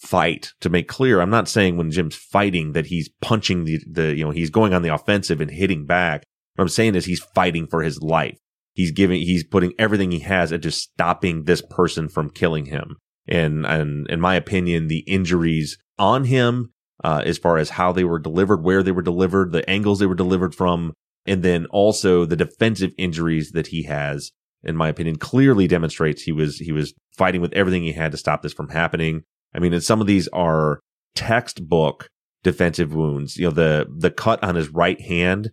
[0.04, 1.20] fight to make clear.
[1.20, 4.74] I'm not saying when Jim's fighting that he's punching the, the, you know, he's going
[4.74, 6.22] on the offensive and hitting back.
[6.54, 8.38] What I'm saying is he's fighting for his life.
[8.74, 12.96] He's giving, he's putting everything he has at just stopping this person from killing him.
[13.26, 18.04] And, and in my opinion, the injuries on him, uh, as far as how they
[18.04, 20.92] were delivered, where they were delivered, the angles they were delivered from,
[21.26, 26.32] and then also the defensive injuries that he has, in my opinion, clearly demonstrates he
[26.32, 29.22] was, he was fighting with everything he had to stop this from happening.
[29.54, 30.80] I mean, and some of these are
[31.14, 32.08] textbook
[32.42, 33.36] defensive wounds.
[33.36, 35.50] You know, the, the cut on his right hand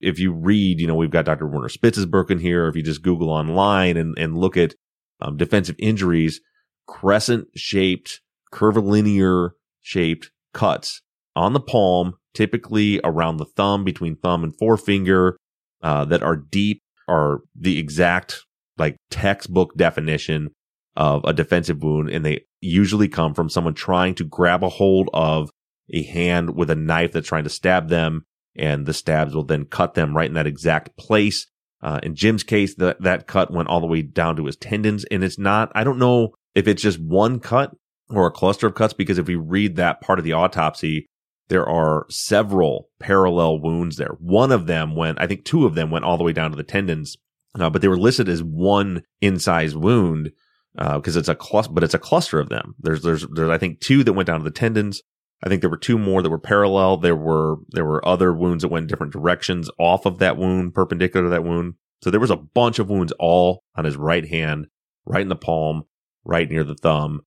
[0.00, 1.46] if you read, you know, we've got Dr.
[1.46, 2.66] Werner Spitzesbergen here.
[2.66, 4.74] If you just Google online and, and look at
[5.20, 6.40] um, defensive injuries,
[6.86, 11.02] crescent shaped, curvilinear shaped cuts
[11.36, 15.36] on the palm, typically around the thumb, between thumb and forefinger,
[15.82, 18.44] uh, that are deep are the exact
[18.78, 20.50] like textbook definition
[20.96, 22.10] of a defensive wound.
[22.10, 25.50] And they usually come from someone trying to grab a hold of
[25.92, 28.24] a hand with a knife that's trying to stab them
[28.56, 31.46] and the stabs will then cut them right in that exact place.
[31.82, 35.04] Uh, in Jim's case, that, that cut went all the way down to his tendons.
[35.10, 37.74] And it's not, I don't know if it's just one cut
[38.10, 41.06] or a cluster of cuts, because if we read that part of the autopsy,
[41.48, 44.16] there are several parallel wounds there.
[44.18, 46.56] One of them went, I think two of them went all the way down to
[46.56, 47.16] the tendons.
[47.58, 50.32] uh, but they were listed as one incised wound
[50.76, 52.74] because it's a cluster, but it's a cluster of them.
[52.78, 55.02] There's, there's, there's, I think two that went down to the tendons.
[55.42, 56.98] I think there were two more that were parallel.
[56.98, 60.74] There were, there were other wounds that went in different directions off of that wound,
[60.74, 61.74] perpendicular to that wound.
[62.02, 64.66] So there was a bunch of wounds all on his right hand,
[65.06, 65.84] right in the palm,
[66.24, 67.22] right near the thumb.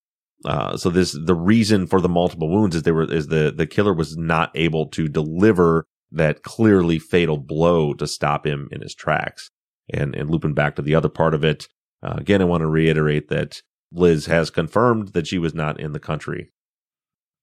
[0.46, 3.68] Uh, so this, the reason for the multiple wounds is they were, is the, the
[3.68, 8.94] killer was not able to deliver that clearly fatal blow to stop him in his
[8.94, 9.50] tracks.
[9.92, 11.68] And, and looping back to the other part of it,
[12.04, 13.62] uh, again, I want to reiterate that
[13.92, 16.52] Lizz has confirmed that she was not in the country.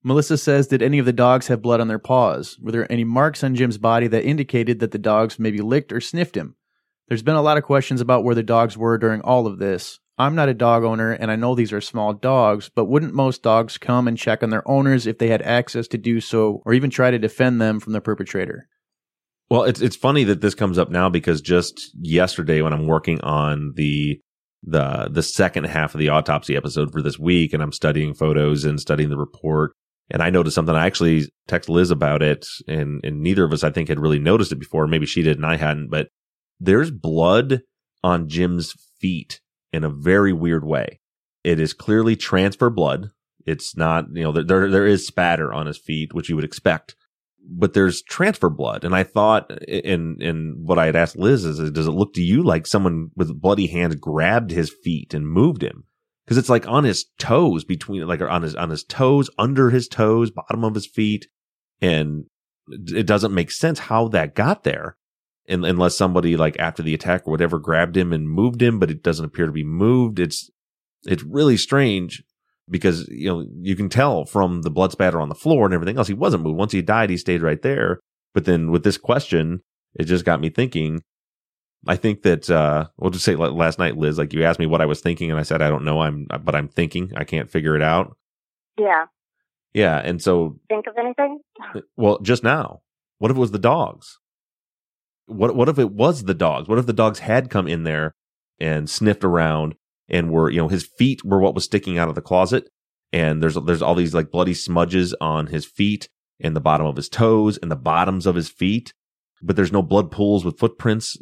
[0.03, 2.59] Melissa says, Did any of the dogs have blood on their paws?
[2.61, 6.01] Were there any marks on Jim's body that indicated that the dogs maybe licked or
[6.01, 6.57] sniffed him?
[7.09, 9.99] There's been a lot of questions about where the dogs were during all of this.
[10.17, 13.43] I'm not a dog owner, and I know these are small dogs, but wouldn't most
[13.43, 16.75] dogs come and check on their owners if they had access to do so, or
[16.75, 18.69] even try to defend them from the perpetrator?
[19.49, 23.21] Well, it's it's funny that this comes up now because just yesterday when I'm working
[23.23, 24.21] on the
[24.63, 28.65] the the second half of the autopsy episode for this week and I'm studying photos
[28.65, 29.73] and studying the report
[30.11, 33.65] and I noticed something I actually text Lizz about it and and neither of us
[33.65, 36.09] I think had really noticed it before maybe she did and I hadn't but
[36.61, 37.63] there's blood
[38.05, 39.41] on Jim's feet
[39.73, 41.01] in a very weird way.
[41.43, 43.11] It is clearly transfer blood.
[43.47, 46.95] It's not, you know, there there is spatter on his feet which you would expect
[47.51, 48.85] but there's transfer blood.
[48.85, 52.23] And I thought in, in what I had asked Lizz is, does it look to
[52.23, 55.85] you like someone with bloody hands grabbed his feet and moved him?
[56.29, 59.89] Cause it's like on his toes between, like on his, on his toes, under his
[59.89, 61.27] toes, bottom of his feet.
[61.81, 62.27] And
[62.69, 64.97] it doesn't make sense how that got there.
[65.49, 68.93] And, unless somebody like after the attack or whatever grabbed him and moved him, but
[68.93, 70.21] it doesn't appear to be moved.
[70.21, 70.49] It's,
[71.03, 72.23] it's really strange
[72.71, 75.99] because you know you can tell from the blood spatter on the floor and everything
[75.99, 76.57] else he wasn't moved.
[76.59, 77.99] Once he died he stayed right there.
[78.33, 79.61] But then with this question
[79.95, 81.03] it just got me thinking.
[81.89, 84.83] I think that uh we'll just say last night liz like you asked me what
[84.83, 86.01] i was thinking and i said i don't know.
[86.03, 87.11] I'm but i'm thinking.
[87.17, 88.17] I can't figure it out.
[88.79, 89.07] Yeah.
[89.75, 91.41] yeah and so Think of anything?
[91.97, 92.81] well just now.
[93.19, 94.19] What if it was the dogs?
[95.27, 96.69] What what if it was the dogs?
[96.69, 98.13] What if the dogs had come in there
[98.59, 99.75] and sniffed around
[100.11, 102.69] and were, you know, his feet were what was sticking out of the closet.
[103.13, 106.09] And there's, there's all these like bloody smudges on his feet
[106.41, 108.93] and the bottom of his toes and the bottoms of his feet.
[109.43, 111.17] But there's no blood pools with footprints.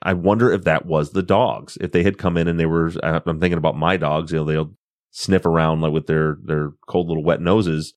[0.00, 1.76] I wonder if that was the dogs.
[1.80, 4.44] If they had come in and they were, I'm thinking about my dogs, you know,
[4.44, 4.74] they'll
[5.10, 7.92] sniff around like with their, their cold little wet noses.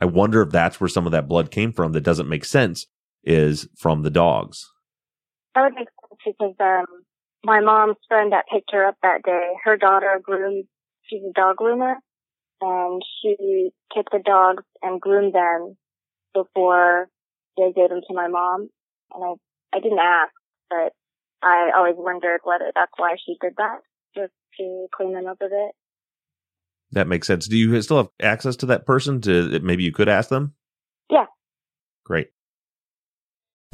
[0.00, 2.86] I wonder if that's where some of that blood came from that doesn't make sense
[3.22, 4.68] is from the dogs.
[5.54, 6.84] That would make sense because um,
[7.44, 10.64] my mom's friend that picked her up that day, her daughter groomed,
[11.04, 11.94] she's a dog groomer,
[12.60, 15.76] and she took the dogs and groomed them
[16.34, 17.08] before
[17.56, 18.68] they gave them to my mom.
[19.14, 20.32] And I, I didn't ask,
[20.68, 20.92] but
[21.42, 23.80] I always wondered whether that's why she did that,
[24.14, 25.72] just to clean them up a bit.
[26.92, 27.46] That makes sense.
[27.46, 30.54] Do you still have access to that person to maybe you could ask them?
[31.10, 31.26] Yeah.
[32.04, 32.28] Great.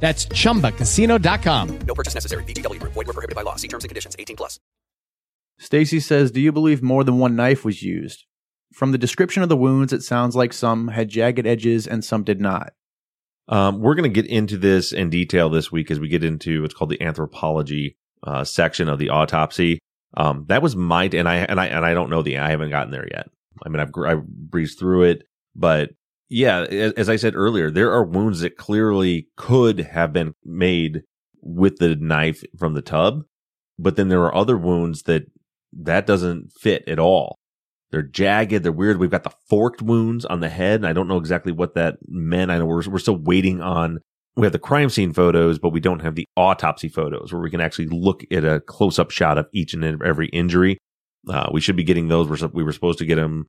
[0.00, 1.78] That's chumbacasino.com.
[1.86, 2.44] No purchase necessary.
[2.44, 2.92] VGW Group.
[2.92, 3.56] Void were prohibited by law.
[3.56, 4.14] See terms and conditions.
[4.18, 4.60] 18 plus.
[5.58, 8.24] Stacy says, Do you believe more than one knife was used?
[8.72, 12.24] From the description of the wounds, it sounds like some had jagged edges and some
[12.24, 12.72] did not.
[13.48, 16.62] Um, we're going to get into this in detail this week as we get into
[16.62, 19.78] what's called the anthropology uh, section of the autopsy.
[20.16, 22.70] Um, that was my and I and I and I don't know the I haven't
[22.70, 23.28] gotten there yet.
[23.64, 25.90] I mean, I've I breezed through it, but
[26.34, 26.62] yeah,
[26.96, 31.02] as I said earlier, there are wounds that clearly could have been made
[31.40, 33.22] with the knife from the tub,
[33.78, 35.26] but then there are other wounds that
[35.72, 37.38] that doesn't fit at all.
[37.92, 38.64] They're jagged.
[38.64, 38.98] They're weird.
[38.98, 40.80] We've got the forked wounds on the head.
[40.80, 42.50] And I don't know exactly what that meant.
[42.50, 44.00] I know we're, we're still waiting on,
[44.34, 47.50] we have the crime scene photos, but we don't have the autopsy photos where we
[47.50, 50.78] can actually look at a close up shot of each and every injury.
[51.28, 52.28] Uh, we should be getting those.
[52.28, 53.46] We're, we were supposed to get them.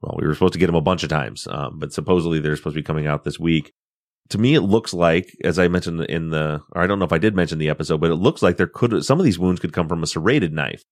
[0.00, 2.56] Well, we were supposed to get them a bunch of times, um, but supposedly they're
[2.56, 3.72] supposed to be coming out this week.
[4.30, 7.12] To me, it looks like, as I mentioned in the, or I don't know if
[7.12, 9.60] I did mention the episode, but it looks like there could some of these wounds
[9.60, 10.84] could come from a serrated knife,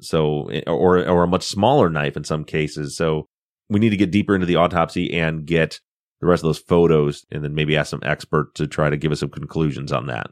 [0.00, 2.96] so or or a much smaller knife in some cases.
[2.96, 3.26] So
[3.68, 5.80] we need to get deeper into the autopsy and get
[6.20, 9.12] the rest of those photos, and then maybe ask some expert to try to give
[9.12, 10.30] us some conclusions on that.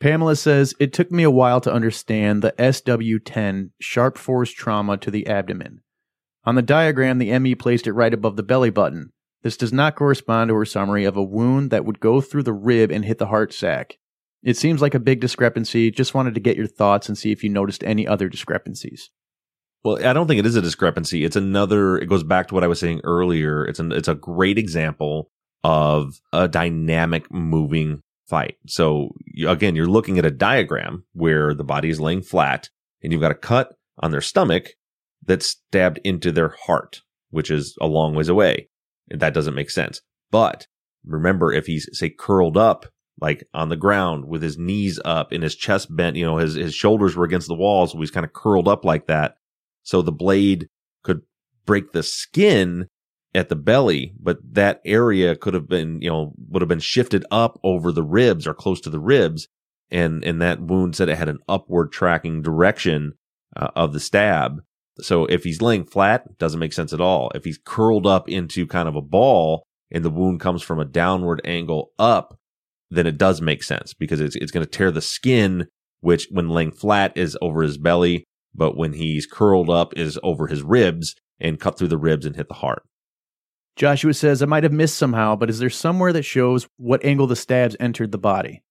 [0.00, 5.10] Pamela says, It took me a while to understand the SW10 sharp force trauma to
[5.10, 5.82] the abdomen.
[6.46, 9.12] On the diagram, the ME placed it right above the belly button.
[9.42, 12.52] This does not correspond to her summary of a wound that would go through the
[12.52, 13.98] rib and hit the heart sac.
[14.42, 15.90] It seems like a big discrepancy.
[15.90, 19.10] Just wanted to get your thoughts and see if you noticed any other discrepancies.
[19.82, 21.24] Well, I don't think it is a discrepancy.
[21.24, 21.98] It's another.
[21.98, 23.64] It goes back to what I was saying earlier.
[23.64, 23.92] It's an.
[23.92, 25.30] It's a great example
[25.64, 28.56] of a dynamic moving fight.
[28.66, 29.10] So
[29.46, 32.70] again, you're looking at a diagram where the body is laying flat,
[33.02, 34.74] and you've got a cut on their stomach
[35.26, 38.68] that's stabbed into their heart, which is a long ways away.
[39.08, 40.00] That doesn't make sense.
[40.30, 40.66] But
[41.04, 42.86] remember, if he's say curled up
[43.20, 46.54] like on the ground with his knees up and his chest bent, you know, his
[46.54, 49.36] his shoulders were against the walls, so he's kind of curled up like that
[49.86, 50.68] so the blade
[51.04, 51.22] could
[51.64, 52.88] break the skin
[53.36, 57.24] at the belly, but that area could have been, you know, would have been shifted
[57.30, 59.46] up over the ribs or close to the ribs.
[59.88, 63.12] And, and that wound said it had an upward tracking direction
[63.54, 64.62] uh, of the stab.
[65.00, 67.30] So if he's laying flat, doesn't make sense at all.
[67.34, 70.84] If he's curled up into kind of a ball and the wound comes from a
[70.84, 72.38] downward angle up,
[72.90, 75.66] then it does make sense because it's, it's going to tear the skin,
[76.00, 78.24] which when laying flat is over his belly
[78.56, 82.36] but when he's curled up is over his ribs and cut through the ribs and
[82.36, 82.82] hit the heart.
[83.76, 87.26] Joshua says, I might have missed somehow, but is there somewhere that shows what angle
[87.26, 88.62] the stabs entered the body?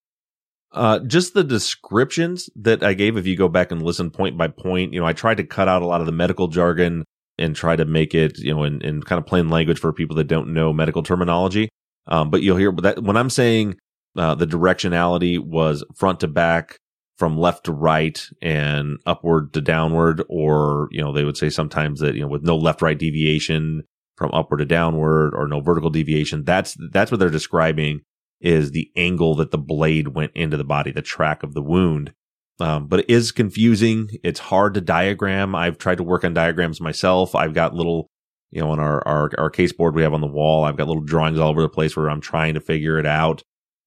[0.75, 4.49] Uh, just the descriptions that I gave, if you go back and listen point by
[4.49, 7.05] point, you know, I tried to cut out a lot of the medical jargon
[7.37, 10.17] and try to make it, you know, in, in kind of plain language for people
[10.17, 11.69] that don't know medical terminology.
[12.07, 13.75] Um, but you'll hear that when I'm saying
[14.17, 16.77] uh, the directionality was front to back,
[17.17, 22.01] from left to right and upward to downward, or, you know, they would say sometimes
[22.01, 23.83] that, you know, with no left right deviation
[24.17, 26.43] from upward to downward or no vertical deviation.
[26.43, 28.01] That's, that's what they're describing
[28.41, 32.13] is the angle that the blade went into the body, the track of the wound.
[32.59, 34.09] Um, but it is confusing.
[34.23, 35.55] It's hard to diagram.
[35.55, 37.35] I've tried to work on diagrams myself.
[37.35, 38.07] I've got little,
[38.51, 40.87] you know, on our, our, our case board we have on the wall, I've got
[40.87, 43.41] little drawings all over the place where I'm trying to figure it out.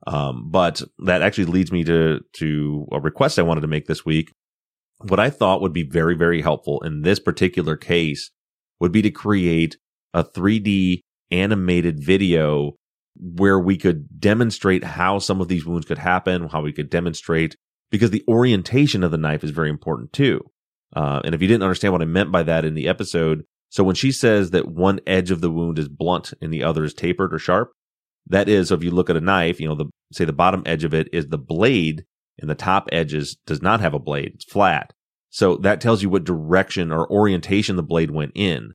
[0.07, 4.05] Um, but that actually leads me to, to a request I wanted to make this
[4.05, 4.33] week.
[5.01, 8.31] What I thought would be very, very helpful in this particular case
[8.81, 9.77] would be to create
[10.15, 12.75] a 3D animated video
[13.21, 17.57] where we could demonstrate how some of these wounds could happen, how we could demonstrate
[17.91, 20.41] because the orientation of the knife is very important too.
[20.95, 23.85] Uh, and if you didn't understand what I meant by that in the episode, so
[23.85, 26.95] when she says that one edge of the wound is blunt and the other is
[26.95, 27.73] tapered or sharp,
[28.27, 30.63] that is, so if you look at a knife, you know, the say the bottom
[30.65, 32.05] edge of it is the blade
[32.39, 34.33] and the top edge is, does not have a blade.
[34.35, 34.93] It's flat.
[35.31, 38.73] So that tells you what direction or orientation the blade went in.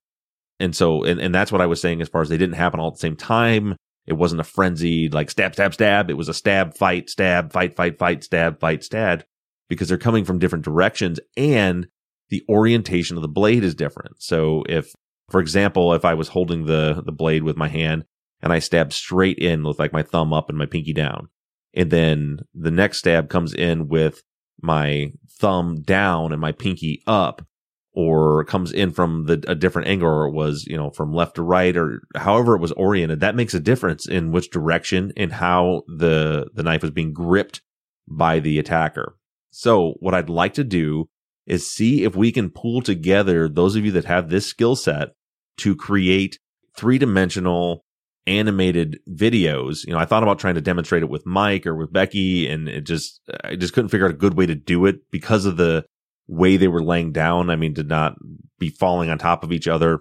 [0.59, 2.79] And so, and, and that's what I was saying as far as they didn't happen
[2.79, 3.75] all at the same time.
[4.05, 6.09] It wasn't a frenzied like stab, stab, stab.
[6.09, 9.23] It was a stab, fight, stab, fight, fight, fight, stab, fight, stab,
[9.69, 11.87] because they're coming from different directions and
[12.29, 14.21] the orientation of the blade is different.
[14.21, 14.93] So if,
[15.29, 18.05] for example, if I was holding the, the blade with my hand
[18.41, 21.29] and I stab straight in with like my thumb up and my pinky down.
[21.73, 24.21] And then the next stab comes in with
[24.61, 27.45] my thumb down and my pinky up
[27.93, 31.43] or comes in from the a different angle or was, you know, from left to
[31.43, 33.19] right or however it was oriented.
[33.19, 37.61] That makes a difference in which direction and how the the knife was being gripped
[38.07, 39.15] by the attacker.
[39.51, 41.09] So what I'd like to do
[41.45, 45.09] is see if we can pull together those of you that have this skill set
[45.57, 46.39] to create
[46.75, 47.83] three dimensional
[48.25, 49.85] animated videos.
[49.85, 52.69] You know, I thought about trying to demonstrate it with Mike or with Becky and
[52.69, 55.57] it just, I just couldn't figure out a good way to do it because of
[55.57, 55.85] the
[56.27, 57.49] way they were laying down.
[57.49, 58.15] I mean, to not
[58.59, 59.99] be falling on top of each other.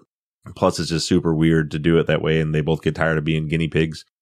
[0.55, 2.39] Plus it's just super weird to do it that way.
[2.39, 4.05] And they both get tired of being guinea pigs.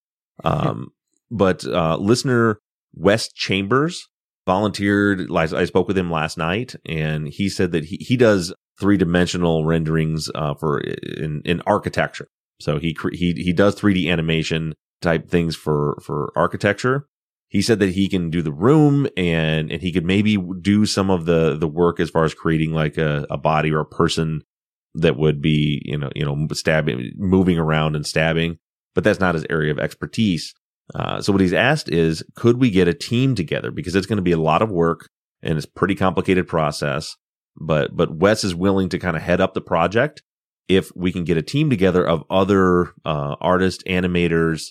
[0.43, 0.87] Um,
[1.29, 2.57] but, uh, listener
[2.95, 4.07] Wes Chambers
[4.47, 5.29] volunteered.
[5.29, 9.65] I spoke with him last night and he said that he, he does three dimensional
[9.65, 12.27] renderings, uh, for in, in architecture.
[12.61, 17.07] So he he he does 3D animation type things for for architecture.
[17.51, 21.09] He said that he can do the room and and he could maybe do some
[21.09, 24.41] of the the work as far as creating like a, a body or a person
[24.95, 28.57] that would be you know you know stabbing moving around and stabbing,
[28.95, 30.53] but that's not his area of expertise.
[30.95, 34.17] Uh, so what he's asked is, could we get a team together because it's going
[34.17, 35.09] to be a lot of work
[35.43, 37.15] and it's pretty complicated process.
[37.59, 40.23] but but Wes is willing to kind of head up the project
[40.67, 44.67] if we can get a team together of other uh, artists, animators,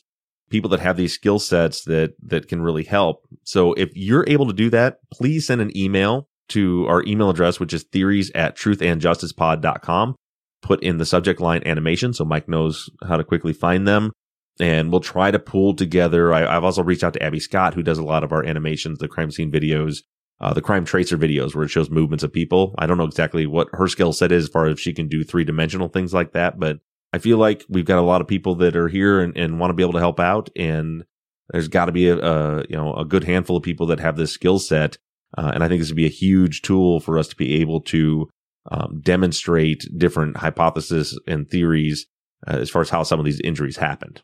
[0.51, 3.27] people that have these skill sets that that can really help.
[3.45, 7.59] So if you're able to do that, please send an email to our email address,
[7.59, 10.17] which is theories at truthandjusticepod.com.
[10.63, 14.13] Put in the subject line animation so Mike knows how to quickly find them.
[14.59, 16.35] And we'll try to pull together.
[16.35, 18.99] I, I've also reached out to Abby Scott, who does a lot of our animations,
[18.99, 20.03] the crime scene videos,
[20.39, 22.75] uh, the crime tracer videos where it shows movements of people.
[22.77, 25.25] I don't know exactly what her skill set is as far as she can do
[25.25, 26.81] three dimensional things like that, but
[27.13, 29.71] I feel like we've got a lot of people that are here and, and want
[29.71, 30.49] to be able to help out.
[30.57, 31.05] And
[31.51, 34.17] there's got to be a, a, you know, a good handful of people that have
[34.17, 34.97] this skill set.
[35.37, 37.81] Uh, and I think this would be a huge tool for us to be able
[37.83, 38.29] to
[38.71, 42.07] um, demonstrate different hypotheses and theories
[42.47, 44.23] uh, as far as how some of these injuries happened.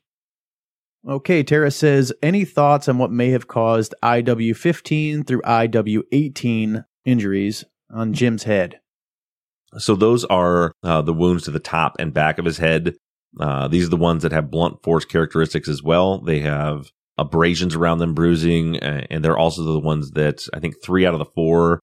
[1.09, 6.85] Okay, Tara says, any thoughts on what may have caused IW 15 through IW 18
[7.05, 8.81] injuries on Jim's head?
[9.79, 12.95] So those are uh, the wounds to the top and back of his head.
[13.39, 16.21] Uh, these are the ones that have blunt force characteristics as well.
[16.21, 21.07] They have abrasions around them, bruising, and they're also the ones that I think three
[21.07, 21.81] out of the four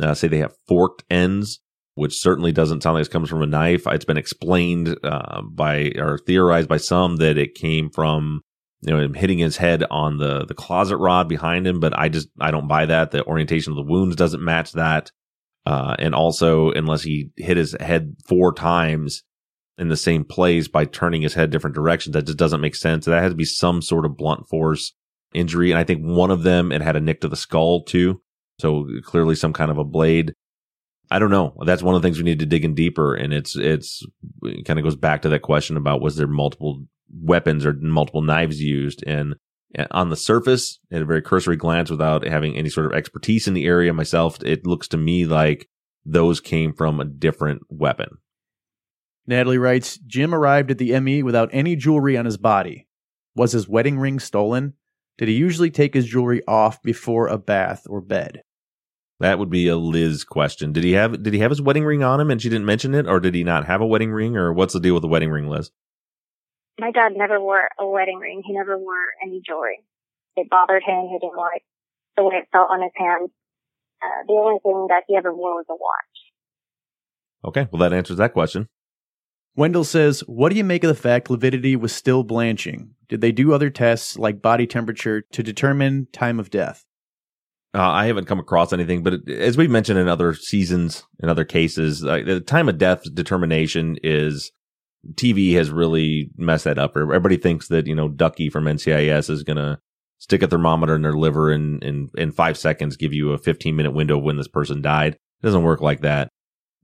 [0.00, 1.60] uh, say they have forked ends,
[1.94, 3.86] which certainly doesn't sound like it comes from a knife.
[3.86, 8.42] It's been explained uh, by or theorized by some that it came from
[8.82, 12.08] you know him hitting his head on the the closet rod behind him, but I
[12.08, 13.10] just I don't buy that.
[13.10, 15.10] The orientation of the wounds doesn't match that.
[15.66, 19.24] Uh, and also, unless he hit his head four times
[19.78, 23.04] in the same place by turning his head different directions, that just doesn't make sense.
[23.04, 24.94] That has to be some sort of blunt force
[25.34, 25.72] injury.
[25.72, 28.22] And I think one of them, it had a nick to the skull too.
[28.60, 30.32] So clearly some kind of a blade.
[31.10, 31.54] I don't know.
[31.64, 33.14] That's one of the things we need to dig in deeper.
[33.14, 34.04] And it's, it's,
[34.42, 36.84] it kind of goes back to that question about was there multiple
[37.20, 39.04] weapons or multiple knives used?
[39.06, 39.34] And
[39.90, 43.54] on the surface, at a very cursory glance, without having any sort of expertise in
[43.54, 45.68] the area myself, it looks to me like
[46.04, 48.18] those came from a different weapon.
[49.26, 52.86] Natalie writes Jim arrived at the ME without any jewelry on his body.
[53.34, 54.74] Was his wedding ring stolen?
[55.18, 58.42] Did he usually take his jewelry off before a bath or bed?
[59.18, 60.72] That would be a Lizz question.
[60.72, 62.94] Did he have did he have his wedding ring on him and she didn't mention
[62.94, 65.08] it, or did he not have a wedding ring, or what's the deal with the
[65.08, 65.70] wedding ring, Lizz?
[66.78, 68.42] My dad never wore a wedding ring.
[68.44, 69.82] He never wore any jewelry.
[70.36, 71.08] It bothered him.
[71.10, 71.64] He didn't like
[72.16, 73.30] the way it felt on his hand.
[74.02, 76.16] Uh, the only thing that he ever wore was a watch.
[77.44, 78.68] Okay, well that answers that question.
[79.54, 82.94] Wendell says, What do you make of the fact Lividity was still blanching?
[83.08, 86.84] Did they do other tests like body temperature to determine time of death?
[87.74, 91.28] Uh, I haven't come across anything, but it, as we've mentioned in other seasons, in
[91.28, 94.52] other cases, uh, the time of death determination is
[95.14, 96.96] TV has really messed that up.
[96.96, 99.78] Everybody thinks that, you know, Ducky from NCIS is going to
[100.18, 103.76] stick a thermometer in their liver and in, in five seconds give you a 15
[103.76, 105.14] minute window when this person died.
[105.14, 106.28] It doesn't work like that.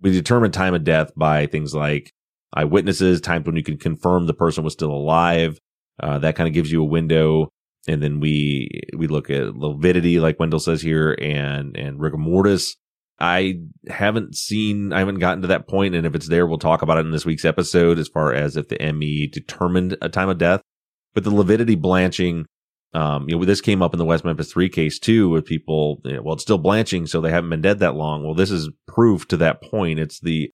[0.01, 2.13] We determine time of death by things like
[2.55, 5.59] eyewitnesses, times when you can confirm the person was still alive.
[6.01, 7.49] Uh, that kind of gives you a window.
[7.89, 12.77] And then we, we look at lividity, like Wendell says here, and, and rigor mortis.
[13.23, 16.83] I haven't seen, I haven't gotten to that point, and if it's there, we'll talk
[16.83, 20.29] about it in this week's episode as far as if the ME determined a time
[20.29, 20.61] of death.
[21.15, 22.47] But the lividity blanching,
[22.95, 26.01] um, you know, this came up in the West Memphis 3 case too, with people,
[26.05, 28.25] you know, well, it's still blanching, so they haven't been dead that long.
[28.25, 30.01] Well, this is proof to that point.
[30.01, 30.51] It's the,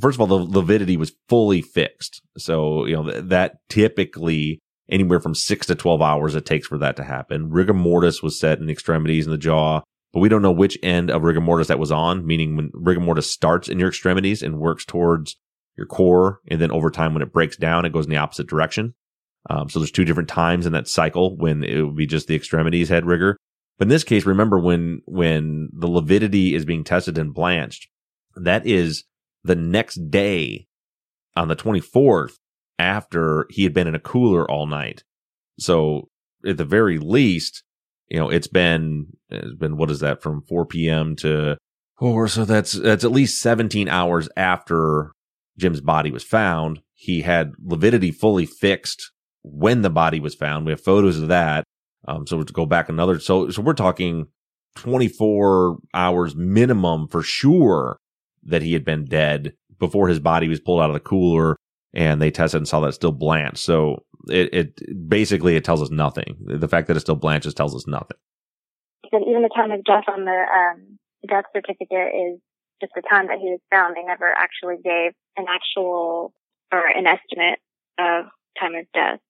[0.00, 2.22] first of all, the lividity was fully fixed.
[2.38, 4.58] So, you know, that typically
[4.90, 7.50] anywhere from six to 12 hours it takes for that to happen.
[7.50, 9.82] Rigor mortis was set in the extremities in the jaw
[10.14, 13.00] but we don't know which end of rigor mortis that was on, meaning when rigor
[13.00, 15.36] mortis starts in your extremities and works towards
[15.76, 16.40] your core.
[16.48, 18.94] And then over time, when it breaks down, it goes in the opposite direction.
[19.50, 22.36] Um, so there's two different times in that cycle when it would be just the
[22.36, 23.36] extremities head rigor.
[23.76, 27.88] But in this case, remember when, when the lividity is being tested and blanched,
[28.36, 29.02] that is
[29.42, 30.68] the next day
[31.34, 32.34] on the 24th
[32.78, 35.02] after he had been in a cooler all night.
[35.58, 36.08] So
[36.46, 37.63] at the very least,
[38.08, 41.16] you know, it's been, it's been, what is that from 4 p.m.
[41.16, 41.56] to
[41.98, 42.28] four.
[42.28, 45.12] So that's, that's at least 17 hours after
[45.58, 46.80] Jim's body was found.
[46.94, 50.66] He had lividity fully fixed when the body was found.
[50.66, 51.64] We have photos of that.
[52.06, 54.26] Um, so to go back another, so, so we're talking
[54.76, 57.98] 24 hours minimum for sure
[58.42, 61.56] that he had been dead before his body was pulled out of the cooler
[61.94, 63.58] and they tested and saw that still blanched.
[63.58, 66.36] So it, it basically it tells us nothing.
[66.40, 68.16] The fact that it still blanches tells us nothing.
[69.12, 70.98] Even the time of death on the um,
[71.28, 72.40] death certificate is
[72.80, 73.94] just the time that he was found.
[73.96, 76.32] They never actually gave an actual
[76.72, 77.60] or an estimate
[77.98, 78.26] of
[78.58, 79.20] time of death.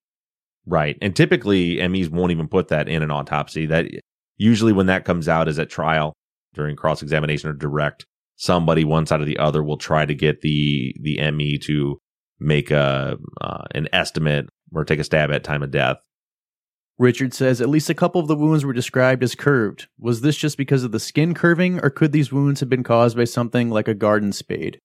[0.67, 3.67] Right, and typically MEs won't even put that in an autopsy.
[3.67, 3.87] That
[4.37, 6.15] usually when that comes out is at trial
[6.55, 8.07] during cross examination or direct.
[8.37, 11.99] somebody one side or the other will try to get the the ME to
[12.41, 15.99] make a uh, an estimate or take a stab at time of death.
[16.99, 19.89] Richard says at least a couple of the wounds were described as curved.
[19.99, 23.17] Was this just because of the skin curving, or could these wounds have been caused
[23.17, 24.79] by something like a garden spade?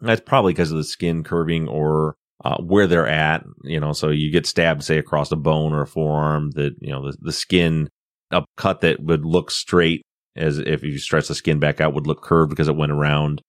[0.00, 3.44] That's probably because of the skin curving or uh, where they're at.
[3.62, 6.50] You know, so you get stabbed, say, across a bone or a forearm.
[6.52, 7.88] That you know, the, the skin,
[8.32, 10.02] a cut that would look straight
[10.34, 13.42] as if you stretch the skin back out would look curved because it went around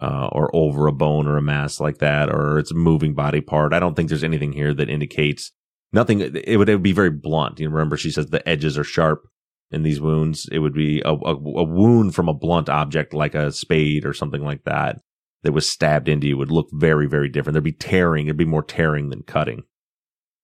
[0.00, 3.40] uh, or over a bone or a mass like that, or it's a moving body
[3.40, 3.72] part.
[3.72, 5.52] I don't think there's anything here that indicates
[5.92, 6.20] nothing.
[6.20, 7.60] It would, it would be very blunt.
[7.60, 9.22] You remember, she says the edges are sharp
[9.70, 10.48] in these wounds.
[10.50, 14.12] It would be a, a, a wound from a blunt object like a spade or
[14.12, 15.00] something like that
[15.42, 17.54] that was stabbed into you would look very, very different.
[17.54, 18.26] There'd be tearing.
[18.26, 19.62] It'd be more tearing than cutting.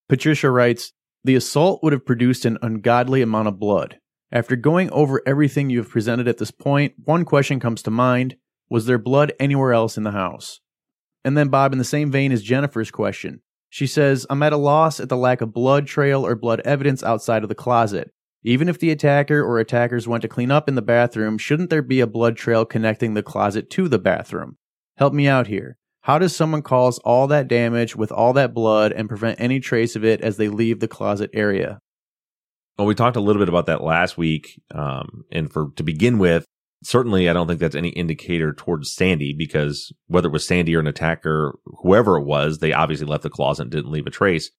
[0.09, 0.93] Patricia writes
[1.25, 3.99] The assault would have produced an ungodly amount of blood.
[4.33, 8.37] After going over everything you have presented at this point, one question comes to mind
[8.69, 10.61] Was there blood anywhere else in the house?
[11.25, 14.57] And then, Bob, in the same vein as Jennifer's question, she says, I'm at a
[14.57, 18.13] loss at the lack of blood trail or blood evidence outside of the closet.
[18.43, 21.83] Even if the attacker or attackers went to clean up in the bathroom, shouldn't there
[21.83, 24.57] be a blood trail connecting the closet to the bathroom?
[24.97, 25.79] Help me out here.
[26.03, 29.97] How does someone cause all that damage with all that blood and prevent any trace
[29.97, 31.81] of it as they leave the closet area?
[32.79, 34.61] Well, we talked a little bit about that last week.
[34.73, 36.47] Um, and for to begin with,
[36.83, 40.81] certainly I don't think that's any indicator towards Sandy because whether it was Sandy or
[40.81, 44.51] an attacker, whoever it was, they obviously left the closet and didn't leave a trace.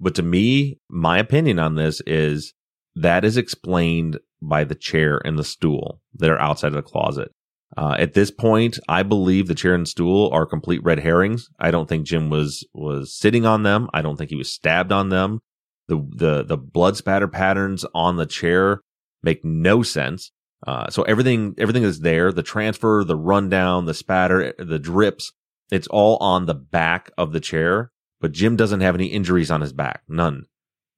[0.00, 2.54] But to me, my opinion on this is
[2.94, 7.32] that is explained by the chair and the stool that are outside of the closet.
[7.76, 11.48] Uh, at this point, I believe the chair and stool are complete red herrings.
[11.58, 13.88] I don't think Jim was was sitting on them.
[13.92, 15.40] I don't think he was stabbed on them.
[15.86, 18.80] The the the blood spatter patterns on the chair
[19.22, 20.32] make no sense.
[20.66, 22.32] Uh, so everything everything is there.
[22.32, 25.32] The transfer, the rundown, the spatter, the drips.
[25.70, 27.92] It's all on the back of the chair.
[28.20, 30.02] But Jim doesn't have any injuries on his back.
[30.08, 30.46] None.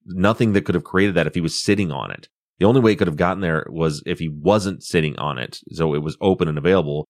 [0.06, 2.28] Nothing that could have created that if he was sitting on it.
[2.58, 5.60] The only way it could have gotten there was if he wasn't sitting on it.
[5.72, 7.06] So it was open and available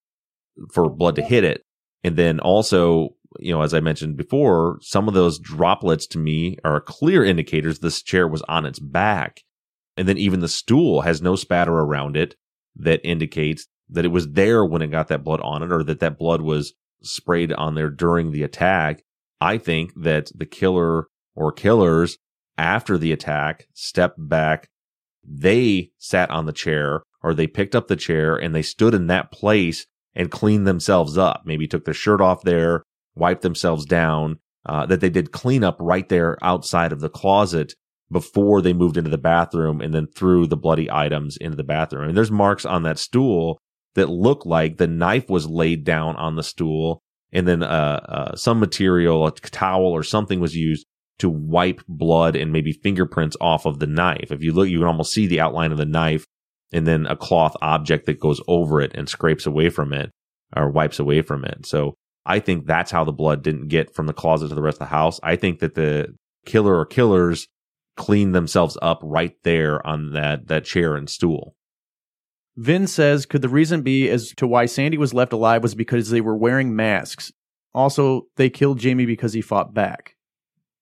[0.72, 1.62] for blood to hit it.
[2.03, 6.57] And then also, you know, as I mentioned before, some of those droplets to me
[6.64, 9.42] are clear indicators this chair was on its back.
[9.96, 12.36] And then even the stool has no spatter around it
[12.77, 16.01] that indicates that it was there when it got that blood on it or that
[16.01, 19.03] that blood was sprayed on there during the attack.
[19.41, 22.18] I think that the killer or killers
[22.57, 24.68] after the attack stepped back,
[25.25, 29.07] they sat on the chair or they picked up the chair and they stood in
[29.09, 31.43] that place and cleaned themselves up.
[31.45, 35.77] Maybe took their shirt off there, wiped themselves down, uh, that they did clean up
[35.81, 37.75] right there outside of the closet
[38.11, 42.08] before they moved into the bathroom and then threw the bloody items into the bathroom.
[42.08, 43.58] And there's marks on that stool
[43.94, 47.00] that look like the knife was laid down on the stool
[47.32, 50.86] and then uh, uh, some material, a towel or something was used
[51.18, 54.32] to wipe blood and maybe fingerprints off of the knife.
[54.32, 56.24] If you look, you can almost see the outline of the knife
[56.72, 60.11] and then a cloth object that goes over it and scrapes away from it
[60.56, 61.66] or wipes away from it.
[61.66, 61.94] So
[62.26, 64.88] I think that's how the blood didn't get from the closet to the rest of
[64.88, 65.20] the house.
[65.22, 66.14] I think that the
[66.46, 67.46] killer or killers
[68.01, 71.55] cleaned themselves up right there on that, that chair and stool.
[72.57, 76.09] Vin says, could the reason be as to why Sandy was left alive was because
[76.09, 77.30] they were wearing masks?
[77.74, 80.16] Also, they killed Jamie because he fought back.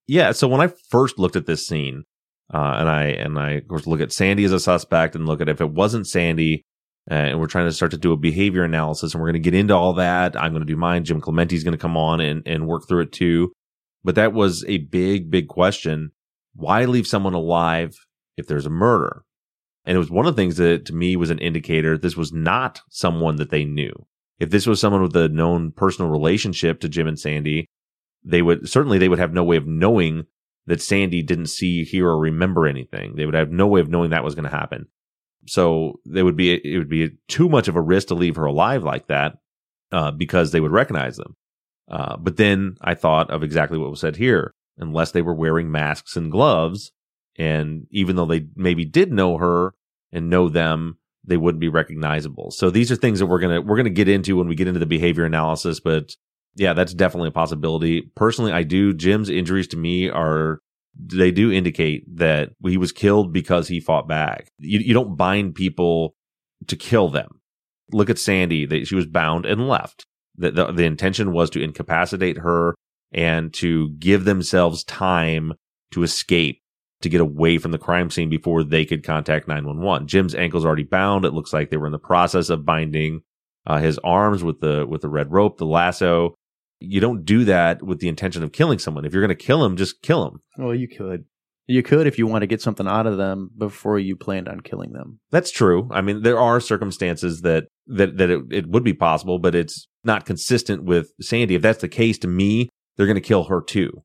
[0.06, 0.30] Yeah.
[0.32, 2.04] So when I first looked at this scene,
[2.54, 5.40] uh, and I and I of course look at Sandy as a suspect and look
[5.42, 6.62] at if it wasn't Sandy,
[7.10, 9.50] uh, and we're trying to start to do a behavior analysis, and we're going to
[9.50, 10.34] get into all that.
[10.40, 11.04] I'm going to do mine.
[11.04, 13.52] Jim Clemente's going to come on and and work through it too.
[14.02, 16.12] But that was a big, big question.
[16.54, 17.96] Why leave someone alive
[18.36, 19.24] if there's a murder?
[19.84, 22.32] And it was one of the things that to me was an indicator this was
[22.32, 24.06] not someone that they knew.
[24.38, 27.66] If this was someone with a known personal relationship to Jim and Sandy,
[28.24, 30.26] they would certainly they would have no way of knowing
[30.66, 33.16] that Sandy didn't see, hear, or remember anything.
[33.16, 34.86] They would have no way of knowing that was going to happen.
[35.46, 38.44] So they would be it would be too much of a risk to leave her
[38.44, 39.38] alive like that
[39.90, 41.36] uh, because they would recognize them.
[41.90, 44.54] Uh, but then I thought of exactly what was said here.
[44.78, 46.92] Unless they were wearing masks and gloves,
[47.36, 49.74] and even though they maybe did know her
[50.12, 52.50] and know them, they wouldn't be recognizable.
[52.50, 54.80] So these are things that we're gonna we're gonna get into when we get into
[54.80, 55.80] the behavior analysis.
[55.80, 56.16] But
[56.56, 58.10] yeah, that's definitely a possibility.
[58.16, 58.94] Personally, I do.
[58.94, 60.60] Jim's injuries to me are
[60.98, 64.50] they do indicate that he was killed because he fought back.
[64.58, 66.14] You, you don't bind people
[66.66, 67.40] to kill them.
[67.92, 70.06] Look at Sandy; they, she was bound and left.
[70.36, 72.74] The, the, the intention was to incapacitate her
[73.12, 75.54] and to give themselves time
[75.92, 76.60] to escape,
[77.00, 80.06] to get away from the crime scene before they could contact 911.
[80.06, 81.24] Jim's ankle's already bound.
[81.24, 83.20] It looks like they were in the process of binding
[83.66, 86.34] uh, his arms with the with the red rope, the lasso.
[86.80, 89.04] You don't do that with the intention of killing someone.
[89.04, 90.40] If you're going to kill him, just kill him.
[90.56, 91.24] Well, you could.
[91.66, 94.60] You could if you want to get something out of them before you planned on
[94.60, 95.20] killing them.
[95.30, 95.88] That's true.
[95.92, 99.86] I mean, there are circumstances that that that it, it would be possible, but it's
[100.02, 101.56] not consistent with Sandy.
[101.56, 104.02] If that's the case, to me, they're going to kill her too.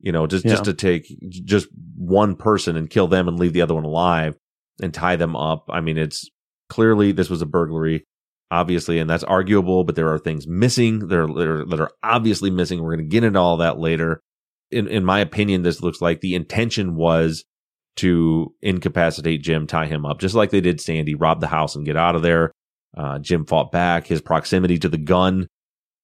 [0.00, 3.62] You know, just just to take just one person and kill them and leave the
[3.62, 4.36] other one alive
[4.80, 5.64] and tie them up.
[5.70, 6.28] I mean, it's
[6.68, 8.04] clearly this was a burglary,
[8.50, 9.84] obviously, and that's arguable.
[9.84, 11.08] But there are things missing.
[11.08, 12.82] There, there that are obviously missing.
[12.82, 14.20] We're going to get into all that later.
[14.70, 17.44] In in my opinion, this looks like the intention was
[17.96, 21.86] to incapacitate Jim, tie him up, just like they did Sandy, rob the house and
[21.86, 22.52] get out of there.
[22.96, 24.06] Uh, Jim fought back.
[24.06, 25.48] His proximity to the gun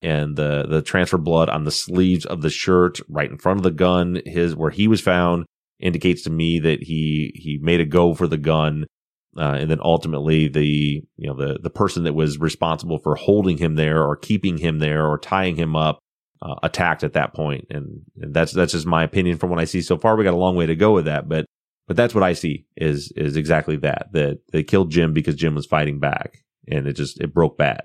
[0.02, 3.64] and the the transfer blood on the sleeves of the shirt, right in front of
[3.64, 5.46] the gun, his where he was found,
[5.80, 8.86] indicates to me that he he made a go for the gun.
[9.34, 13.56] Uh, and then ultimately the you know the the person that was responsible for holding
[13.56, 15.98] him there or keeping him there or tying him up
[16.42, 19.64] uh, attacked at that point and, and that's that's just my opinion from what I
[19.64, 21.46] see so far we got a long way to go with that but
[21.86, 25.54] but that's what I see is is exactly that that they killed Jim because Jim
[25.54, 27.84] was fighting back and it just it broke bad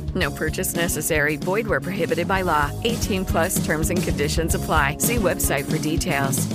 [0.15, 1.35] No purchase necessary.
[1.37, 2.71] Void where prohibited by law.
[2.83, 4.97] 18 plus terms and conditions apply.
[4.97, 6.47] See website for details.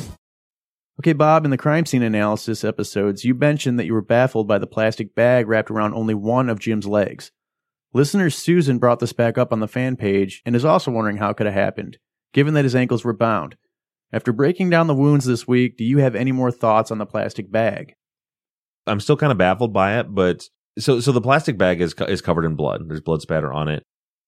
[0.98, 4.58] Okay, Bob, in the crime scene analysis episodes, you mentioned that you were baffled by
[4.58, 7.32] the plastic bag wrapped around only one of Jim's legs.
[7.92, 11.30] Listener Susan brought this back up on the fan page and is also wondering how
[11.30, 11.98] it could have happened,
[12.32, 13.56] given that his ankles were bound.
[14.10, 17.06] After breaking down the wounds this week, do you have any more thoughts on the
[17.06, 17.94] plastic bag?
[18.86, 20.48] I'm still kind of baffled by it, but
[20.78, 22.88] so so the plastic bag is is covered in blood.
[22.88, 23.82] There's blood spatter on it,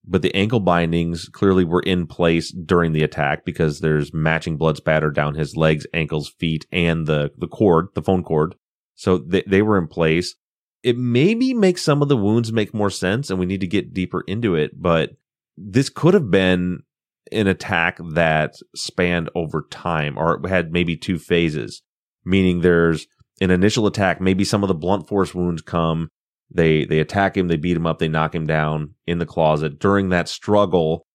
[0.05, 4.77] but the ankle bindings clearly were in place during the attack because there's matching blood
[4.77, 8.55] spatter down his legs, ankles, feet, and the the cord, the phone cord.
[8.95, 10.35] So they they were in place.
[10.83, 13.93] It maybe makes some of the wounds make more sense, and we need to get
[13.93, 14.81] deeper into it.
[14.81, 15.11] But
[15.57, 16.85] this could have been
[17.33, 21.83] an attack that spanned over time, or had maybe two phases,
[22.25, 23.07] meaning there's
[23.41, 24.21] an initial attack.
[24.21, 26.09] Maybe some of the blunt force wounds come.
[26.51, 27.49] They they attack him.
[27.49, 27.99] They beat him up.
[27.99, 29.79] They knock him down in the closet.
[29.79, 31.07] During that struggle,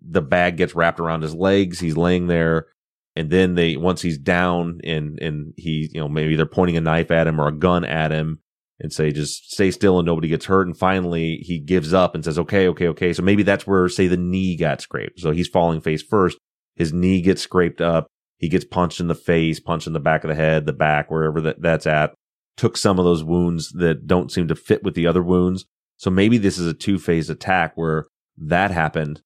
[0.00, 1.78] the bag gets wrapped around his legs.
[1.78, 2.68] He's laying there,
[3.14, 6.80] and then they once he's down and and he you know maybe they're pointing a
[6.80, 8.40] knife at him or a gun at him
[8.80, 10.66] and say just stay still and nobody gets hurt.
[10.66, 13.12] And finally he gives up and says okay okay okay.
[13.12, 15.20] So maybe that's where say the knee got scraped.
[15.20, 16.38] So he's falling face first.
[16.76, 18.06] His knee gets scraped up.
[18.38, 21.10] He gets punched in the face, punched in the back of the head, the back,
[21.10, 22.14] wherever that, that's at.
[22.58, 25.64] Took some of those wounds that don't seem to fit with the other wounds.
[25.96, 28.04] So maybe this is a two phase attack where
[28.36, 29.22] that happened.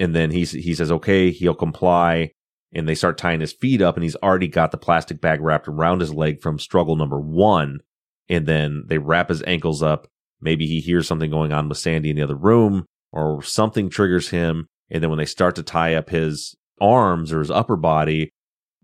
[0.00, 2.30] And then he, he says, okay, he'll comply.
[2.72, 5.68] And they start tying his feet up and he's already got the plastic bag wrapped
[5.68, 7.80] around his leg from struggle number one.
[8.28, 10.06] And then they wrap his ankles up.
[10.40, 14.30] Maybe he hears something going on with Sandy in the other room or something triggers
[14.30, 14.66] him.
[14.90, 18.30] And then when they start to tie up his arms or his upper body,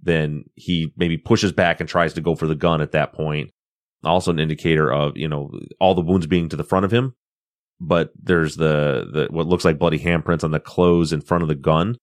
[0.02, 3.50] then he maybe pushes back and tries to go for the gun at that point.
[4.06, 5.50] Also an indicator of, you know,
[5.80, 7.14] all the wounds being to the front of him,
[7.80, 11.48] but there's the, the, what looks like bloody handprints on the clothes in front of
[11.48, 11.96] the gun.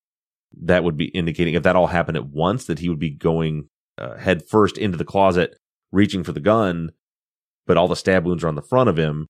[0.64, 3.70] That would be indicating if that all happened at once that he would be going
[3.98, 5.56] uh, head first into the closet,
[5.92, 6.92] reaching for the gun,
[7.68, 9.28] but all the stab wounds are on the front of him.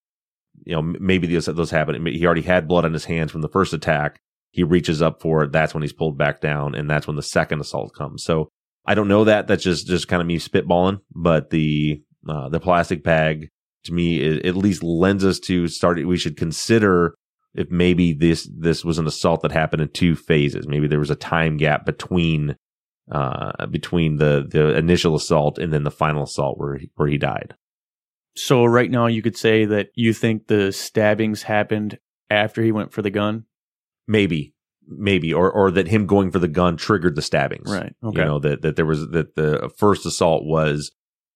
[0.65, 2.05] You know, maybe those, those happen.
[2.05, 4.19] He already had blood on his hands from the first attack.
[4.51, 5.51] He reaches up for it.
[5.51, 6.75] That's when he's pulled back down.
[6.75, 8.23] And that's when the second assault comes.
[8.23, 8.49] So
[8.85, 9.47] I don't know that.
[9.47, 13.49] That's just, just kind of me spitballing, but the, uh, the plastic bag
[13.83, 16.05] to me it, at least lends us to start.
[16.05, 17.15] We should consider
[17.53, 20.67] if maybe this, this was an assault that happened in two phases.
[20.67, 22.55] Maybe there was a time gap between,
[23.11, 27.17] uh, between the, the initial assault and then the final assault where, he, where he
[27.17, 27.55] died.
[28.37, 31.99] So right now you could say that you think the stabbings happened
[32.29, 33.43] after he went for the gun?
[34.07, 34.53] Maybe,
[34.87, 37.69] maybe, or or that him going for the gun triggered the stabbings.
[37.69, 37.93] Right.
[38.01, 40.91] You know that that there was that the first assault was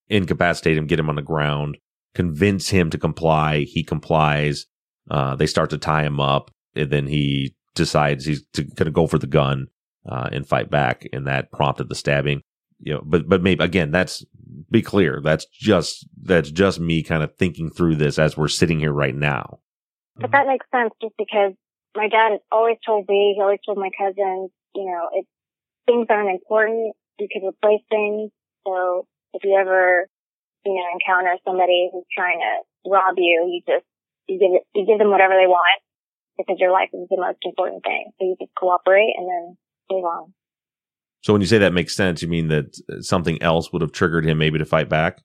[0.10, 1.78] incapacitate him, get him on the ground,
[2.14, 3.62] convince him to comply.
[3.62, 4.66] He complies.
[5.10, 9.08] Uh, they start to tie him up, and then he decides he's going to go
[9.08, 9.68] for the gun
[10.10, 12.42] uh, and fight back, and that prompted the stabbing.
[12.80, 14.26] You know, but but maybe again, that's
[14.70, 15.22] be clear.
[15.24, 19.16] That's just that's just me kind of thinking through this as we're sitting here right
[19.16, 19.60] now.
[20.18, 21.54] But that makes sense just because
[21.96, 25.26] my dad always told me, he always told my cousins, you know, if
[25.86, 28.32] things aren't important, you can replace things.
[28.66, 30.08] So if you ever,
[30.66, 33.86] you know, encounter somebody who's trying to rob you, you just,
[34.28, 35.82] you give it, you give them whatever they want
[36.38, 38.12] because your life is the most important thing.
[38.18, 39.58] So you just cooperate and then
[39.92, 40.34] move on.
[41.22, 43.92] So when you say that makes sense, you mean that uh, something else would have
[43.92, 45.22] triggered him maybe to fight back?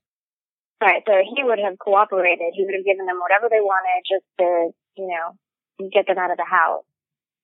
[0.80, 1.02] Right.
[1.06, 2.52] So he would have cooperated.
[2.54, 6.30] He would have given them whatever they wanted just to, you know, get them out
[6.30, 6.84] of the house.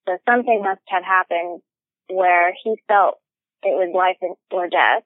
[0.09, 1.61] So something must have happened
[2.09, 3.19] where he felt
[3.63, 4.17] it was life
[4.51, 5.03] or death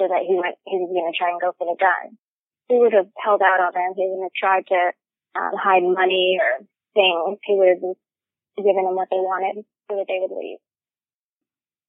[0.00, 2.16] so that he went, he was going to try and go for the gun.
[2.72, 3.92] He would have held out on them.
[3.94, 4.80] He would have tried to
[5.36, 6.64] um, hide money or
[6.96, 7.38] things.
[7.44, 7.96] He would have
[8.56, 10.58] given them what they wanted so that they would leave.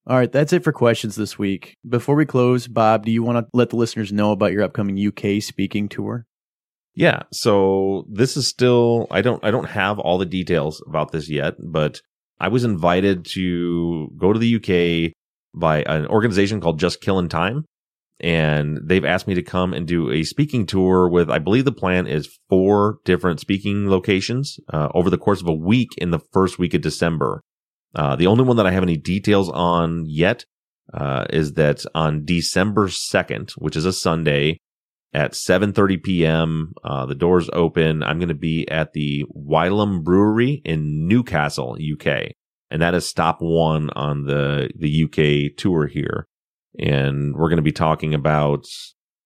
[0.07, 1.77] All right, that's it for questions this week.
[1.87, 4.97] Before we close, Bob, do you want to let the listeners know about your upcoming
[4.99, 6.25] UK speaking tour?
[6.93, 11.29] Yeah, so this is still I don't I don't have all the details about this
[11.29, 12.01] yet, but
[12.39, 15.13] I was invited to go to the UK
[15.53, 17.65] by an organization called Just Killing Time
[18.21, 21.71] and they've asked me to come and do a speaking tour with I believe the
[21.71, 26.19] plan is four different speaking locations uh, over the course of a week in the
[26.31, 27.41] first week of December.
[27.93, 30.45] Uh, the only one that I have any details on yet
[30.93, 34.57] uh, is that on December 2nd, which is a Sunday
[35.13, 38.03] at 7.30 p.m., uh, the doors open.
[38.03, 42.31] I'm going to be at the Wylam Brewery in Newcastle, UK.
[42.69, 46.27] And that is stop one on the, the UK tour here.
[46.79, 48.65] And we're going to be talking about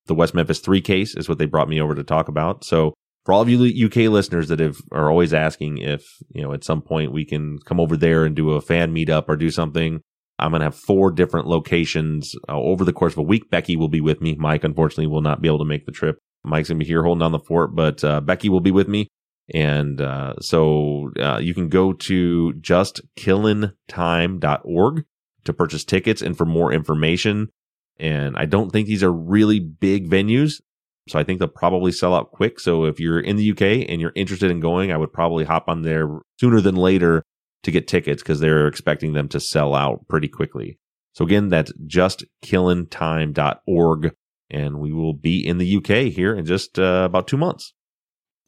[0.08, 2.64] the West Memphis 3 case is what they brought me over to talk about.
[2.64, 2.94] So
[3.26, 6.64] for all of you UK listeners that have are always asking if you know at
[6.64, 10.02] some point we can come over there and do a fan meetup or do something.
[10.38, 13.50] I'm going to have four different locations uh, over the course of a week.
[13.50, 14.36] Becky will be with me.
[14.36, 16.18] Mike, unfortunately, will not be able to make the trip.
[16.44, 18.90] Mike's going to be here holding down the fort, but uh, Becky will be with
[18.90, 19.08] me.
[19.54, 25.06] And uh, so uh, you can go to justkillintime.org
[25.46, 27.50] to purchase tickets and for more information.
[27.98, 30.62] And I don't think these are really big venues.
[31.08, 32.60] So I think they'll probably sell out quick.
[32.60, 35.70] So if you're in the UK and you're interested in going, I would probably hop
[35.70, 37.22] on there sooner than later
[37.64, 40.80] to get tickets because they're expecting them to sell out pretty quickly.
[41.14, 44.16] So again, that's justkillintime.org
[44.52, 47.74] and we will be in the UK here in just uh, about two months.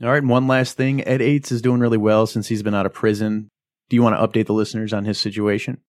[0.02, 0.18] All right.
[0.18, 2.94] And one last thing Ed Ates is doing really well since he's been out of
[2.94, 3.50] prison.
[3.90, 5.80] Do you want to update the listeners on his situation?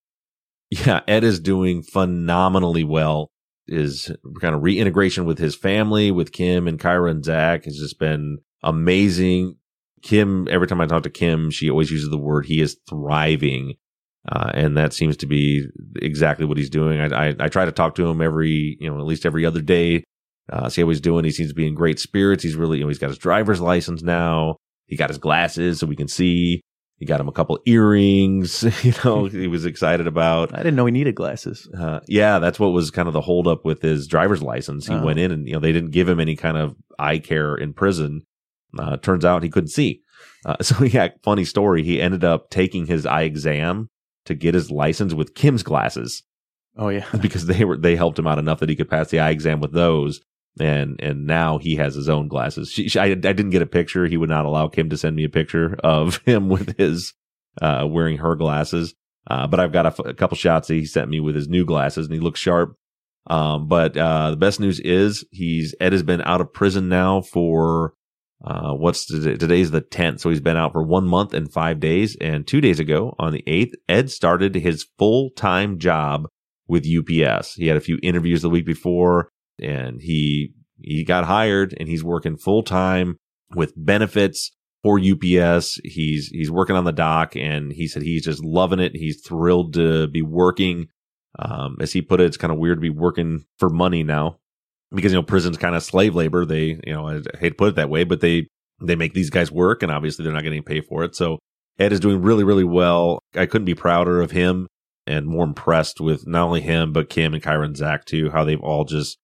[0.71, 3.31] Yeah, Ed is doing phenomenally well
[3.67, 4.11] his
[4.41, 8.39] kind of reintegration with his family, with Kim and Kyra and Zach has just been
[8.63, 9.57] amazing.
[10.03, 13.75] Kim, every time I talk to Kim, she always uses the word he is thriving.
[14.31, 15.67] Uh, and that seems to be
[15.97, 17.01] exactly what he's doing.
[17.01, 19.63] I, I, I, try to talk to him every, you know, at least every other
[19.63, 20.05] day,
[20.53, 21.25] uh, see how he's doing.
[21.25, 22.43] He seems to be in great spirits.
[22.43, 24.57] He's really, you know, he's got his driver's license now.
[24.87, 26.61] He got his glasses so we can see.
[26.99, 30.53] He got him a couple earrings, you know, he was excited about.
[30.53, 31.69] I didn't know he needed glasses.
[31.79, 34.87] Uh, yeah, that's what was kind of the holdup with his driver's license.
[34.87, 35.05] He Oh.
[35.05, 37.73] went in and, you know, they didn't give him any kind of eye care in
[37.73, 38.23] prison.
[38.79, 40.01] Uh, turns out he couldn't see.
[40.45, 41.83] Uh, so yeah, funny story.
[41.85, 43.91] He ended up taking his eye exam
[44.25, 46.23] to get his license with Kim's glasses
[46.77, 47.07] Oh, yeah.
[47.21, 49.61] because they were, they helped him out enough that he could pass the eye exam
[49.61, 50.21] with those.
[50.61, 52.71] And, and now he has his own glasses.
[52.71, 54.07] She, she, I, I didn't get a picture.
[54.07, 57.15] He would not allow Kim to send me a picture of him with his,
[57.61, 58.95] uh, wearing her glasses.
[59.31, 61.49] Uh, but I've got a, f- a couple shots that he sent me with his
[61.49, 62.77] new glasses and he looks sharp.
[63.27, 67.21] Um, but, uh, the best news is he's, Ed has been out of prison now
[67.21, 67.93] for,
[68.45, 69.37] uh, what's today?
[69.37, 70.21] Today's the 10th.
[70.21, 72.17] So he's been out for one month and five days.
[72.21, 76.29] And two days ago on the 8th, Ed started his full time job
[76.69, 77.55] with UPS.
[77.55, 79.31] He had a few interviews the week before
[79.63, 83.19] and he, he got hired and he's working full time
[83.55, 84.53] with benefits
[84.83, 85.81] for UPS.
[85.85, 88.95] He's, he's working on the dock and he said he's just loving it.
[88.95, 90.89] He's thrilled to be working.
[91.39, 94.39] Um, as he put it, it's kind of weird to be working for money now
[94.93, 96.45] because, you know, prison's kind of slave labor.
[96.45, 98.49] They, you know, I hate to put it that way, but they,
[98.81, 101.15] they make these guys work and obviously they're not getting paid for it.
[101.15, 101.39] So
[101.79, 103.21] Ed is doing really, really well.
[103.35, 104.67] I couldn't be prouder of him
[105.07, 108.45] and more impressed with not only him, but Kim and Kyra and Zach too, how
[108.45, 109.17] they've all just,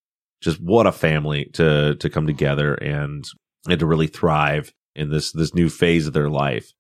[0.44, 3.24] just what a family to, to come together and,
[3.68, 6.72] and to really thrive in this, this new phase of their life.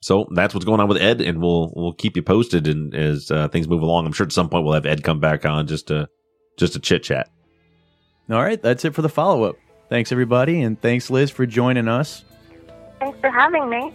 [0.00, 2.66] So that's what's going on with Ed, and we'll we'll keep you posted.
[2.66, 5.20] And as uh, things move along, I'm sure at some point we'll have Ed come
[5.20, 6.08] back on just to
[6.58, 7.30] just to chit chat.
[8.28, 8.60] All right.
[8.60, 9.56] That's it for the follow up.
[9.88, 10.60] Thanks, everybody.
[10.62, 12.24] And thanks, Lizz, for joining us.
[12.98, 13.92] Thanks for having me.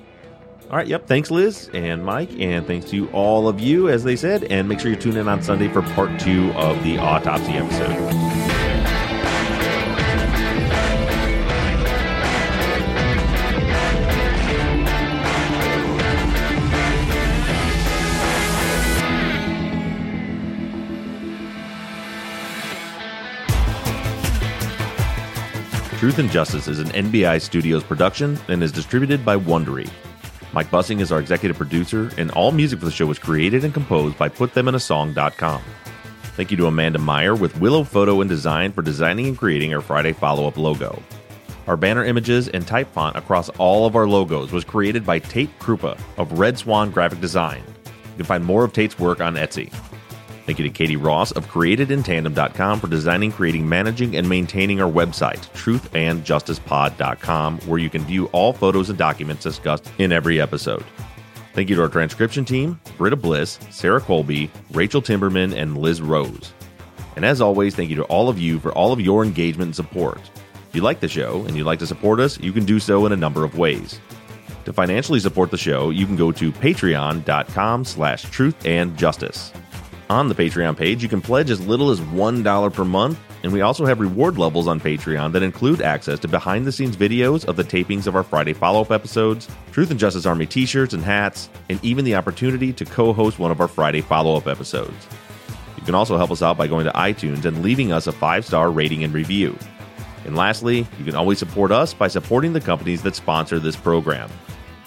[0.70, 0.88] All right.
[0.88, 1.08] Yep.
[1.08, 4.46] Thanks, Lizz and Mike, and thanks to all of you, as they said.
[4.46, 8.37] And make sure you tune in on Sunday for part two of the autopsy episode.
[25.98, 29.90] Truth and Justice is an NBI Studios production and is distributed by Wondery.
[30.54, 33.74] Mike Bussing is our executive producer, and all music for the show was created and
[33.74, 35.60] composed by PutThemInASong.com.
[36.36, 39.82] Thank you to Amanda Meyer with Willow Photo and Design for designing and creating our
[39.82, 41.02] Friday follow up logo.
[41.66, 45.58] Our banner images and type font across all of our logos was created by Tate
[45.58, 47.64] Krupa of Red Swan Graphic Design.
[47.86, 49.74] You can find more of Tate's work on Etsy.
[50.48, 55.42] Thank you to Katie Ross of CreatedInTandem.com for designing, creating, managing, and maintaining our website,
[55.52, 60.86] truthandjusticepod.com, where you can view all photos and documents discussed in every episode.
[61.54, 66.54] Thank you to our transcription team, Britta Bliss, Sarah Colby, Rachel Timberman, and Lizz Rose.
[67.18, 69.76] And as always, thank you to all of you for all of your engagement and
[69.76, 70.22] support.
[70.70, 73.06] If you like the show and you'd like to support us, you can do so
[73.06, 74.00] in a number of ways.
[74.64, 79.52] To financially support the show, you can go to patreon.com slash truth and justice.
[80.10, 83.60] On the Patreon page, you can pledge as little as $1 per month, and we
[83.60, 87.58] also have reward levels on Patreon that include access to behind the scenes videos of
[87.58, 91.04] the tapings of our Friday follow up episodes, Truth and Justice Army t shirts and
[91.04, 95.08] hats, and even the opportunity to co host one of our Friday follow up episodes.
[95.76, 98.46] You can also help us out by going to iTunes and leaving us a five
[98.46, 99.58] star rating and review.
[100.24, 104.30] And lastly, you can always support us by supporting the companies that sponsor this program.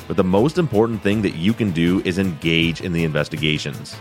[0.08, 3.96] But the most important thing that you can do is engage in the investigations.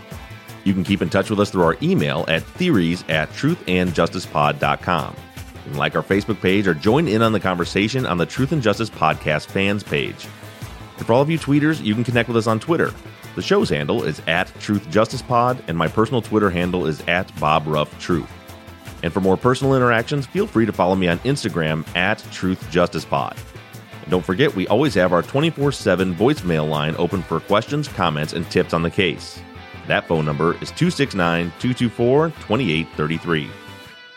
[0.64, 5.16] You can keep in touch with us through our email at theories at truthandjusticepod.com.
[5.64, 8.62] Can like our Facebook page or join in on the conversation on the Truth and
[8.62, 10.26] Justice Podcast fans page.
[10.98, 12.92] And for all of you tweeters, you can connect with us on Twitter.
[13.36, 17.38] The show's handle is at Truth Justice Pod, and my personal Twitter handle is at
[17.40, 18.30] Bob Ruff Truth.
[19.02, 23.04] And for more personal interactions, feel free to follow me on Instagram at Truth Justice
[23.04, 23.36] Pod.
[24.02, 28.32] And don't forget, we always have our 24 7 voicemail line open for questions, comments,
[28.32, 29.40] and tips on the case.
[29.90, 33.50] That phone number is 269 224 2833.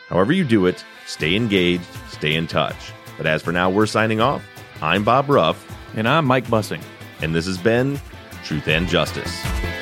[0.08, 2.92] However, you do it, stay engaged, stay in touch.
[3.18, 4.46] But as for now, we're signing off.
[4.84, 5.66] I'm Bob Ruff.
[5.96, 6.84] And I'm Mike Bussing.
[7.24, 8.00] And this has been
[8.44, 9.73] Truth and Justice.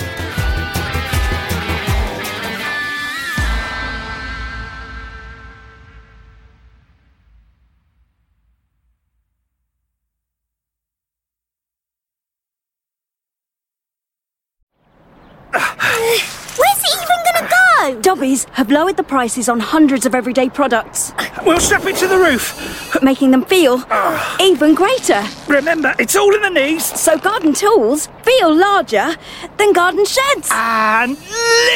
[18.21, 18.27] Go?
[18.27, 21.11] Dobbies have lowered the prices on hundreds of everyday products.
[21.43, 23.01] We'll strap it to the roof.
[23.01, 24.37] Making them feel ah.
[24.39, 25.23] even greater.
[25.47, 26.85] Remember, it's all in the knees.
[26.99, 29.15] So garden tools feel larger
[29.57, 30.49] than garden sheds.
[30.51, 31.17] And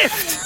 [0.03, 0.43] lift!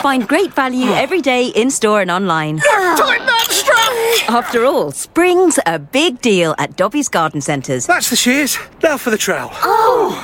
[0.00, 2.58] Find great value every day in store and online.
[2.58, 4.30] Tighten that strap!
[4.30, 7.86] After all, spring's a big deal at Dobbies Garden Centres.
[7.86, 8.58] That's the shears.
[8.80, 9.50] Now for the trowel.
[9.54, 10.22] Oh,